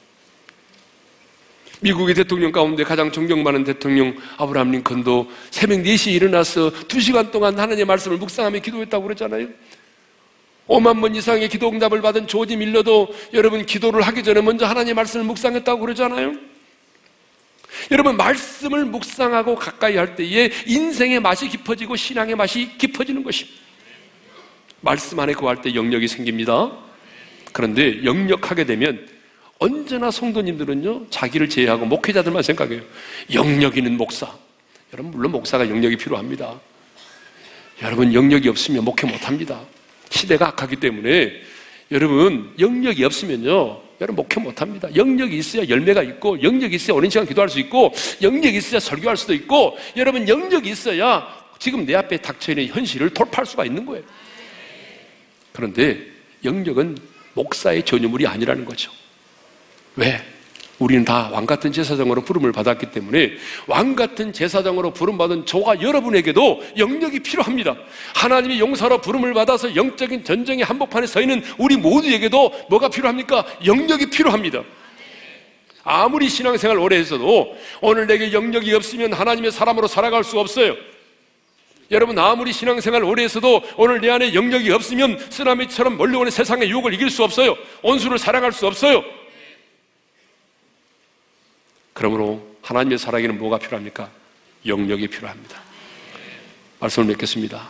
미국의 1.79 2.15
대통령 2.15 2.51
가운데 2.51 2.84
가장 2.84 3.11
존경받는 3.11 3.63
대통령 3.63 4.15
아브라함 4.38 4.71
링컨도 4.71 5.29
새벽 5.51 5.79
4시에 5.79 6.13
일어나서 6.13 6.69
2시간 6.69 7.31
동안 7.31 7.59
하나님의 7.59 7.86
말씀을 7.86 8.17
묵상하며 8.17 8.59
기도했다고 8.59 9.03
그랬잖아요. 9.03 9.47
5만 10.67 11.01
번 11.01 11.15
이상의 11.15 11.49
기도 11.49 11.69
응답을 11.69 12.01
받은 12.01 12.27
조지 12.27 12.55
밀러도 12.55 13.09
여러분 13.34 13.65
기도를 13.65 14.01
하기 14.01 14.23
전에 14.23 14.41
먼저 14.41 14.65
하나님의 14.65 14.93
말씀을 14.93 15.25
묵상했다고 15.25 15.81
그러잖아요. 15.81 16.34
여러분 17.91 18.15
말씀을 18.15 18.86
묵상하고 18.86 19.55
가까이 19.55 19.97
할 19.97 20.15
때에 20.15 20.51
인생의 20.65 21.19
맛이 21.19 21.49
깊어지고 21.49 21.95
신앙의 21.95 22.36
맛이 22.36 22.77
깊어지는 22.77 23.23
것입니다. 23.23 23.59
말씀 24.79 25.19
안에 25.19 25.34
거할 25.34 25.61
때 25.61 25.73
영역이 25.73 26.07
생깁니다. 26.07 26.82
그런데 27.54 28.04
영역하게 28.04 28.66
되면 28.66 29.08
언제나 29.60 30.12
성도님들은요, 30.12 31.10
자기를 31.10 31.47
제외하고 31.47 31.86
목회자들만 31.86 32.43
생각해요. 32.43 32.82
영역 33.34 33.78
있는 33.78 33.95
목사. 33.95 34.30
여러분, 34.91 35.12
물론 35.12 35.32
목사가 35.32 35.70
영역이 35.70 35.95
필요합니다. 35.95 36.60
여러분, 37.82 38.14
영역이 38.14 38.49
없으면 38.49 38.84
목회 38.84 39.08
못 39.08 39.28
합니다. 39.28 39.62
시대가 40.10 40.49
악하기 40.49 40.78
때문에 40.78 41.32
여러분, 41.91 42.54
영역이 42.60 43.04
없으면요, 43.06 43.82
여러분 44.01 44.16
목회 44.16 44.41
못 44.41 44.62
합니다. 44.62 44.89
영역이 44.95 45.38
있어야 45.38 45.70
열매가 45.70 46.04
있고, 46.04 46.41
영역이 46.41 46.76
있어야 46.76 46.97
오랜 46.97 47.10
시간 47.10 47.26
기도할 47.26 47.49
수 47.49 47.60
있고, 47.60 47.93
영역이 48.22 48.58
있어야 48.58 48.80
설교할 48.80 49.16
수도 49.16 49.34
있고, 49.34 49.78
여러분, 49.95 50.28
영역이 50.28 50.70
있어야 50.70 51.28
지금 51.60 51.86
내 51.86 51.95
앞에 51.95 52.18
닥쳐있는 52.18 52.68
현실을 52.68 53.12
돌파할 53.12 53.45
수가 53.45 53.64
있는 53.64 53.86
거예요. 53.86 54.04
그런데 55.54 55.99
영역은 56.43 56.97
목사의 57.34 57.84
전유물이 57.84 58.27
아니라는 58.27 58.65
거죠. 58.65 58.91
왜? 59.95 60.21
우리는 60.79 61.05
다 61.05 61.29
왕 61.31 61.45
같은 61.45 61.71
제사장으로 61.71 62.23
부름을 62.23 62.51
받았기 62.51 62.88
때문에 62.91 63.34
왕 63.67 63.95
같은 63.95 64.34
제사장으로 64.34 64.91
부름 64.91 65.17
받은 65.17 65.45
저와 65.45 65.81
여러분에게도 65.81 66.61
영역이 66.77 67.19
필요합니다. 67.19 67.75
하나님의 68.15 68.59
용사로 68.59 68.99
부름을 68.99 69.34
받아서 69.34 69.75
영적인 69.75 70.23
전쟁의 70.23 70.65
한복판에 70.65 71.07
서 71.07 71.21
있는 71.21 71.43
우리 71.57 71.77
모두에게도 71.77 72.65
뭐가 72.69 72.89
필요합니까? 72.89 73.45
영역이 73.65 74.09
필요합니다. 74.09 74.63
아무리 75.84 76.29
신앙생활 76.29 76.77
오래 76.77 76.97
했어도 76.97 77.55
오늘 77.81 78.07
내게 78.07 78.31
영역이 78.34 78.73
없으면 78.73 79.13
하나님의 79.13 79.51
사람으로 79.51 79.88
살아갈 79.88 80.23
수 80.23 80.39
없어요. 80.39 80.75
여러분 81.94 82.18
아무리 82.18 82.52
신앙생활 82.52 83.04
오래 83.04 83.24
했어도 83.24 83.62
오늘 83.78 84.02
내 84.02 84.10
안에 84.10 84.34
영역이 84.34 84.70
없으면 84.72 85.20
쓰나미처럼 85.30 85.96
몰려오는 85.96 86.32
세상의 86.32 86.70
유혹을 86.70 86.94
이길 86.94 87.10
수 87.10 87.24
없어요. 87.24 87.56
온수를 87.84 88.18
사랑할 88.18 88.52
수 88.52 88.66
없어요. 88.66 89.04
그러므로 91.94 92.58
하나님의 92.64 92.98
사랑에는 92.98 93.38
뭐가 93.38 93.60
필요합니까? 93.60 94.10
영역이 94.66 95.08
필요합니다. 95.08 95.62
말씀을 96.80 97.10
맺겠습니다. 97.10 97.70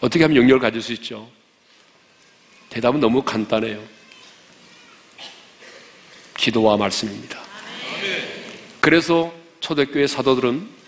어떻게 0.00 0.22
하면 0.22 0.36
영역을 0.36 0.60
가질 0.60 0.80
수 0.80 0.92
있죠? 0.92 1.28
대답은 2.70 3.00
너무 3.00 3.22
간단해요. 3.22 3.82
기도와 6.36 6.76
말씀입니다. 6.76 7.40
그래서 8.80 9.32
초대교회 9.60 10.06
사도들은 10.06 10.81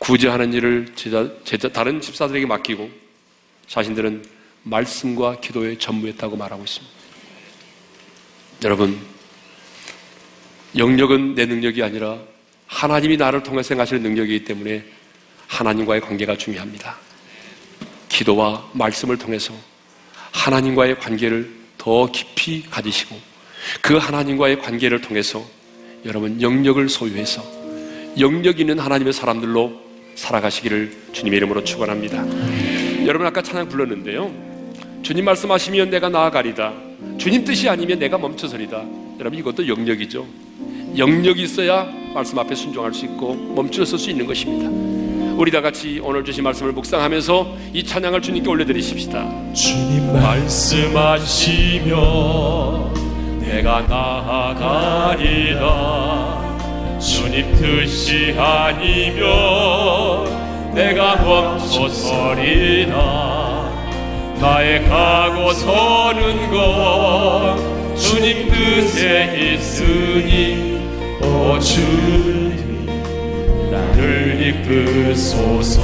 구제하는 0.00 0.52
일을 0.54 0.88
제자, 0.96 1.30
제자, 1.44 1.68
다른 1.68 2.00
집사들에게 2.00 2.46
맡기고 2.46 2.90
자신들은 3.68 4.24
말씀과 4.62 5.40
기도에 5.40 5.78
전무했다고 5.78 6.36
말하고 6.36 6.64
있습니다. 6.64 6.94
여러분, 8.64 8.98
영역은 10.76 11.34
내 11.34 11.46
능력이 11.46 11.82
아니라 11.82 12.18
하나님이 12.66 13.18
나를 13.18 13.42
통해서 13.42 13.74
행하시는 13.74 14.02
능력이기 14.02 14.44
때문에 14.44 14.84
하나님과의 15.46 16.00
관계가 16.00 16.36
중요합니다. 16.36 16.96
기도와 18.08 18.68
말씀을 18.72 19.18
통해서 19.18 19.54
하나님과의 20.32 20.98
관계를 20.98 21.50
더 21.76 22.10
깊이 22.10 22.62
가지시고 22.62 23.18
그 23.82 23.96
하나님과의 23.96 24.60
관계를 24.60 25.00
통해서 25.00 25.44
여러분 26.04 26.40
영역을 26.40 26.88
소유해서 26.88 27.42
영역 28.18 28.60
있는 28.60 28.78
하나님의 28.78 29.12
사람들로 29.12 29.89
살아가시기를 30.20 30.92
주님의 31.12 31.38
이름으로 31.38 31.64
축원합니다. 31.64 32.24
여러분 33.06 33.26
아까 33.26 33.40
찬양 33.42 33.68
불렀는데요. 33.68 34.30
주님 35.02 35.24
말씀하시면 35.24 35.88
내가 35.90 36.08
나아가리다. 36.10 36.72
주님 37.16 37.44
뜻이 37.44 37.68
아니면 37.68 37.98
내가 37.98 38.18
멈춰서리다. 38.18 38.84
여러분 39.18 39.38
이것도 39.38 39.66
영역이죠. 39.66 40.26
영역이 40.96 41.42
있어야 41.42 41.88
말씀 42.14 42.38
앞에 42.38 42.54
순종할 42.54 42.92
수 42.92 43.06
있고 43.06 43.34
멈추어 43.34 43.84
수 43.84 44.10
있는 44.10 44.26
것입니다. 44.26 44.68
우리 45.38 45.50
다 45.50 45.62
같이 45.62 46.00
오늘 46.02 46.22
주신 46.22 46.44
말씀을 46.44 46.72
묵상하면서 46.72 47.56
이 47.72 47.82
찬양을 47.82 48.20
주님께 48.20 48.46
올려드리십시다. 48.48 49.52
주님 49.54 50.12
말씀하시며 50.12 51.94
내가 53.40 53.80
나아가리라 53.88 55.30
주님 57.00 57.54
뜻이 57.56 58.34
아니면 58.38 59.24
내가 60.74 61.16
멈춰서리라 61.16 62.94
나의 64.40 64.84
가고 64.88 65.52
서는 65.52 66.50
것 66.50 67.56
주님 67.96 68.48
뜻에 68.50 69.54
있으니 69.54 70.78
오 71.22 71.58
주님 71.58 72.86
나를 73.70 74.64
이끄소서. 74.66 75.80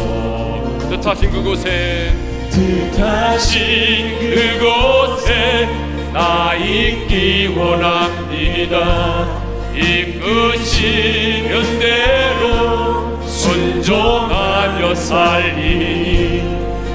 뜻하신 0.91 1.31
그곳에 1.31 2.13
뜻하신 2.51 4.19
그곳에 4.35 5.69
나 6.13 6.55
있기 6.55 7.49
원합니다 7.57 9.46
이끄시는 9.77 11.53
대로 11.79 13.21
순종하며 13.27 14.95
살리니 14.95 16.43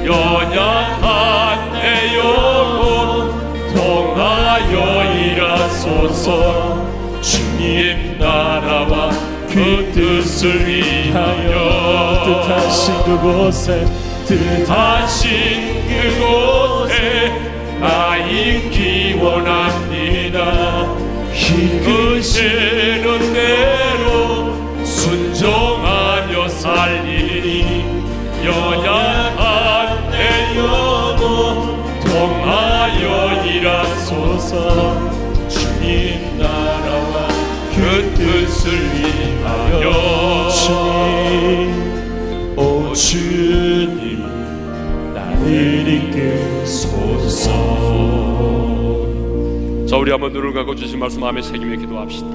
연약한 0.05 1.73
내 1.73 2.17
영혼 2.17 3.29
통하여 3.75 5.13
일하소서. 5.13 6.81
주님 7.21 8.17
나라와 8.17 9.11
그 9.47 9.91
뜻을 9.93 10.65
위하여. 10.67 11.91
뜻하신 12.25 13.03
그곳에 13.03 13.85
뜻하신 14.25 15.87
그곳에 15.87 17.31
나 17.79 18.17
있기 18.17 19.13
원합니다 19.21 21.00
이끄시는 21.51 23.33
대로 23.33 24.55
순종하며 24.85 26.47
살리니 26.47 27.85
연약한 28.43 30.09
내 30.11 30.15
영혼 30.57 31.83
통하여 32.01 33.43
일하소서. 33.45 35.11
주님 35.49 36.37
나라와 36.39 37.27
그 37.75 37.77
것을 38.15 38.65
위하여. 38.95 39.85
주님 40.49 41.29
오 42.57 42.59
주님 42.93 43.99
나를 45.13 45.87
이끄소서. 45.87 47.41
자, 47.43 48.00
우리 50.01 50.09
한번 50.09 50.33
눈을 50.33 50.51
감고 50.51 50.73
주신 50.73 50.97
말씀 50.97 51.21
마음에 51.21 51.43
새기며 51.43 51.77
기도합시다. 51.77 52.27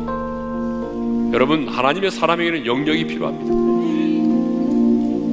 여러분, 1.33 1.67
하나님의 1.67 2.13
사람에게는 2.13 2.65
영역이 2.65 3.09
필요합니다. 3.09 3.53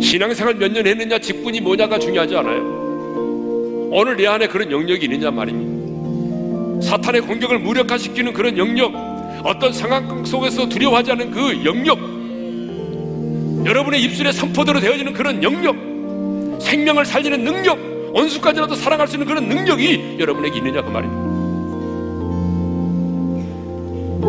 신앙생활 0.01 0.55
몇 0.55 0.71
년 0.73 0.87
했느냐, 0.87 1.19
직분이 1.19 1.61
뭐냐가 1.61 1.99
중요하지 1.99 2.35
않아요. 2.37 3.89
오늘 3.91 4.17
내 4.17 4.25
안에 4.25 4.47
그런 4.47 4.71
영역이 4.71 5.05
있느냐 5.05 5.29
말입니다. 5.29 6.81
사탄의 6.87 7.21
공격을 7.21 7.59
무력화시키는 7.59 8.33
그런 8.33 8.57
영역, 8.57 8.95
어떤 9.43 9.71
상황 9.71 10.25
속에서 10.25 10.67
두려워하지 10.67 11.11
않는 11.11 11.29
그 11.29 11.63
영역, 11.63 11.99
여러분의 13.63 14.01
입술에 14.05 14.31
선포대로 14.31 14.79
되어지는 14.79 15.13
그런 15.13 15.43
영역, 15.43 15.75
생명을 16.59 17.05
살리는 17.05 17.43
능력, 17.43 17.77
원수까지라도 18.11 18.73
사랑할 18.73 19.07
수 19.07 19.17
있는 19.17 19.27
그런 19.27 19.47
능력이 19.47 20.15
여러분에게 20.17 20.57
있느냐 20.57 20.81
그 20.81 20.89
말입니다. 20.89 21.22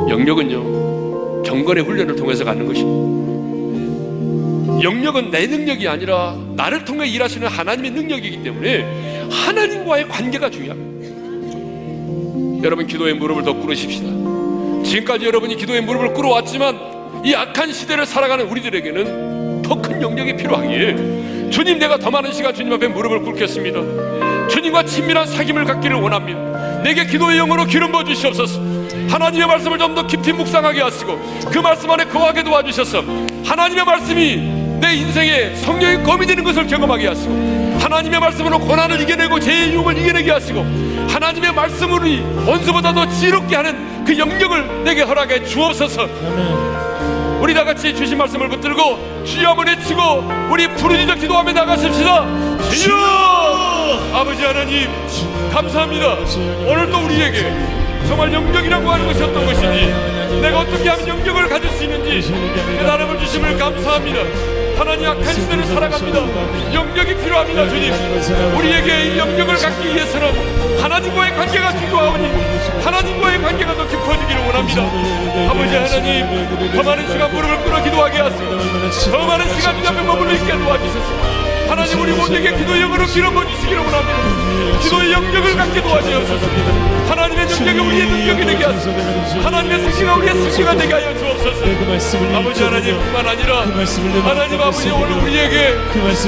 영역은요, 0.09 1.43
경건의 1.45 1.85
훈련을 1.85 2.17
통해서 2.17 2.45
갖는 2.45 2.67
것입니다. 2.67 3.15
영역은 4.83 5.31
내 5.31 5.47
능력이 5.47 5.89
아니라 5.89 6.37
나를 6.57 6.85
통해 6.85 7.07
일하시는 7.09 7.47
하나님의 7.49 7.91
능력이기 7.93 8.43
때문에 8.43 9.29
하나님과의 9.31 10.09
관계가 10.09 10.51
중요합니다. 10.51 10.95
여러분 12.65 12.87
기도의 12.87 13.15
무릎을 13.15 13.45
더 13.45 13.55
꿇으십시다. 13.55 14.07
지금까지 14.85 15.27
여러분이 15.27 15.57
기도의 15.57 15.81
무릎을 15.83 16.13
꿇어왔지만 16.15 17.23
이 17.25 17.35
악한 17.35 17.73
시대를 17.73 18.05
살아가는 18.07 18.47
우리들에게는 18.47 19.63
더 19.63 19.81
큰 19.81 20.03
영역이 20.03 20.37
필요하기에 20.37 21.51
주님 21.51 21.79
내가 21.79 21.97
더 21.99 22.11
많은 22.11 22.33
시간 22.33 22.55
주님 22.55 22.73
앞에 22.75 22.89
무릎을 22.89 23.23
꿇겠습니다. 23.23 24.49
주님과 24.49 24.85
친밀한 24.85 25.27
사귐을 25.27 25.65
갖기를 25.67 25.97
원합니다. 25.97 26.83
내게 26.83 27.07
기도의 27.07 27.39
영으로 27.39 27.65
기름 27.65 27.93
부어 27.93 28.05
주시옵소서. 28.05 28.61
하나님의 29.15 29.47
말씀을 29.47 29.79
좀 29.79 29.95
더 29.95 30.05
깊이 30.05 30.33
묵상하게 30.33 30.83
하시고 30.83 31.17
그 31.53 31.59
말씀 31.59 31.89
안에 31.89 32.05
거하게 32.07 32.43
도와주셔서 32.43 33.05
하나님의 33.45 33.85
말씀이 33.85 34.37
내 34.81 34.93
인생의 34.95 35.55
성령의 35.59 36.03
검이 36.03 36.27
되는 36.27 36.43
것을 36.43 36.67
경험하게 36.67 37.07
하시고 37.07 37.79
하나님의 37.79 38.19
말씀으로 38.19 38.59
고난을 38.59 39.01
이겨내고 39.03 39.39
죄의 39.39 39.73
유혹을 39.73 39.97
이겨내게 39.99 40.33
하시고 40.33 40.67
하나님의 41.09 41.55
말씀으로 41.55 42.03
원수보다도 42.45 43.09
지롭게 43.11 43.55
하는 43.55 44.05
그 44.05 44.19
영역을 44.19 44.83
내게 44.83 45.03
허락해 45.03 45.45
주옵소서. 45.45 46.09
우리 47.41 47.55
다 47.55 47.63
같이 47.63 47.95
주신 47.95 48.19
말씀을 48.19 48.49
붙들고 48.49 49.23
주여 49.25 49.51
한번 49.51 49.69
외치고 49.69 50.01
우리 50.51 50.67
부르짖어 50.75 51.15
기도하며 51.15 51.53
나가십시다. 51.53 52.27
주여! 52.73 54.11
아버지 54.13 54.43
하나님 54.43 54.89
감사합니다. 55.53 56.17
오늘 56.67 56.91
또 56.91 56.99
우리에게 57.05 57.84
정말 58.07 58.33
영역이라고 58.33 58.91
하는 58.91 59.07
것이 59.07 59.23
어떤 59.23 59.45
것이니 59.47 60.41
내가 60.41 60.61
어떻게 60.61 60.89
하면 60.89 61.09
영역을 61.09 61.49
가질 61.49 61.71
수 61.71 61.85
있는지 61.85 62.33
깨달음을 62.79 63.19
주심을 63.19 63.57
감사합니다. 63.57 64.21
하나님 64.79 65.07
악한 65.09 65.33
시대를 65.35 65.65
살아갑니다. 65.67 66.19
영역이 66.75 67.15
필요합니다 67.17 67.69
주님. 67.69 67.93
우리에게 68.57 69.15
이 69.15 69.19
영역을 69.19 69.55
갖기 69.57 69.87
위해서는 69.95 70.81
하나님과의 70.81 71.35
관계가 71.37 71.73
중요하오니 71.79 72.29
하나님과의 72.83 73.43
관계가 73.43 73.75
더 73.75 73.87
깊어지기를 73.87 74.47
원합니다 74.47 74.83
아버지 75.49 75.75
하나님 75.75 76.73
더 76.73 76.83
많은 76.83 77.11
시간 77.11 77.33
무릎을 77.33 77.57
꿇어 77.65 77.83
기도하게 77.83 78.19
하시고 78.21 79.11
더 79.11 79.27
많은 79.27 79.49
시간 79.59 79.83
주 79.83 79.89
앞에 79.89 80.03
머물러 80.03 80.33
있게 80.33 80.53
도와주소서. 80.53 81.45
하나님 81.69 82.01
우리 82.01 82.13
모두에게 82.13 82.55
기도의 82.57 82.81
영으로 82.83 83.05
길어버 83.07 83.45
주시기를 83.47 83.79
원합니다. 83.79 84.79
기도의 84.81 85.13
영역을 85.13 85.57
갖게 85.57 85.83
도와주옵소서. 85.83 86.47
하나님의 87.09 87.47
영역이 87.51 87.79
우리의 87.81 88.07
능력이 88.07 88.47
되게 88.47 88.65
하소서. 88.65 88.91
하나님의 89.43 89.81
승리가 89.81 90.15
우리의 90.17 90.35
승리가 90.35 90.77
되게 90.77 90.93
하여 90.95 91.19
주옵소서. 91.19 91.65
아버지 92.37 92.63
하나님 92.63 92.97
뿐만 92.99 93.27
아니라 93.27 93.61
하나님 94.25 94.61
아버지 94.61 94.91
오늘 94.91 95.13
우리에게 95.23 95.75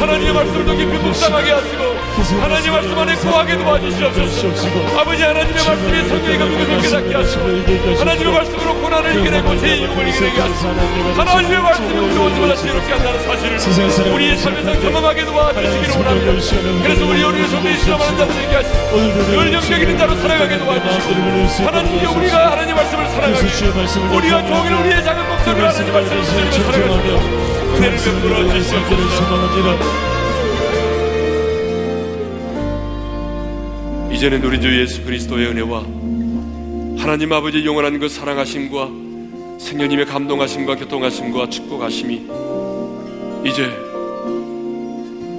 하나님의 0.01 0.33
말씀을 0.33 0.65
더 0.67 0.75
깊이 0.75 0.93
묵상하게 0.99 1.51
하시고 1.53 1.86
하나님의 2.17 2.71
말씀 2.71 2.99
안에 2.99 3.15
거하게 3.17 3.59
도와주시옵소서 3.59 4.99
아버지 4.99 5.23
하나님의 5.23 5.65
말씀이 5.65 6.09
성령이 6.09 6.39
그것을 6.39 6.81
깨닫게 6.81 7.15
하시고 7.15 7.99
하나님의 7.99 8.33
말씀으로 8.33 8.75
고난을 8.81 9.21
이겨내고 9.21 9.59
죄의 9.59 9.83
유혹을 9.83 10.09
이겨내게 10.09 10.41
하시고 10.41 10.69
하나님의 11.15 11.61
말씀이 11.61 11.99
우리 11.99 12.17
원수보다 12.17 12.55
지혜롭게 12.57 12.93
한다는 12.93 13.21
사실을 13.23 14.15
우리의 14.15 14.37
삶에서 14.39 14.81
경험하게 14.81 15.25
도와주시기를 15.27 15.97
원합니다 15.97 16.83
그래서 16.83 17.07
우리 17.07 17.23
오늘 17.23 17.49
손에 17.49 17.73
있으라는 17.73 18.17
자들에게 18.17 18.55
하시고 18.57 18.97
늘 19.31 19.53
영적 19.53 19.79
있는 19.79 19.99
자로 19.99 20.17
살아가게 20.17 20.59
도와주시고 20.59 21.67
하나님께 21.69 22.07
우리가 22.07 22.53
하나님 22.53 22.77
말씀을 22.77 23.09
사랑하게 23.11 24.17
우리가 24.17 24.47
종일 24.47 24.73
우리의 24.73 25.05
작은 25.05 25.29
목소리로 25.29 25.69
하나님 25.69 25.93
말씀을 25.93 26.23
들으며 26.25 26.51
살아가시고 26.51 27.47
은혜를 27.77 27.99
베풀어 27.99 28.49
주시옵소서 28.55 30.16
이제는 34.17 34.43
우리 34.45 34.59
주 34.59 34.81
예수 34.81 35.05
그리스도의 35.05 35.49
은혜와 35.49 35.81
하나님 36.99 37.31
아버지의 37.35 37.67
영원한 37.67 37.99
그 37.99 38.09
사랑하심과 38.09 38.89
생녀님의 39.61 40.07
감동하심과 40.07 40.77
교통하심과 40.77 41.51
축복하심이 41.51 42.27
이제 43.45 43.71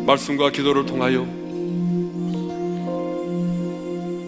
말씀과 0.06 0.52
기도를 0.52 0.86
통하여 0.86 1.22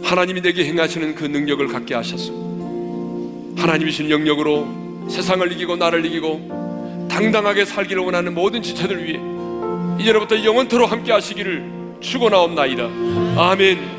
하나님이 0.04 0.41
내게 0.41 0.66
행하시는 0.66 1.14
그 1.14 1.26
능력을 1.26 1.68
갖게 1.68 1.93
하셨소. 1.93 3.54
하나님이 3.56 3.91
신 3.91 4.10
영역으로 4.10 4.68
세상을 5.12 5.52
이기고 5.52 5.76
나를 5.76 6.04
이기고 6.08 7.08
당당하게 7.08 7.66
살기를 7.66 8.02
원하는 8.02 8.34
모든 8.34 8.64
지체들 8.64 9.06
위해 9.06 9.20
이제로부터 10.02 10.43
영원토록 10.43 10.91
함께 10.91 11.12
하시기를 11.12 12.00
축원하옵나이다. 12.02 12.89
아멘. 13.38 13.99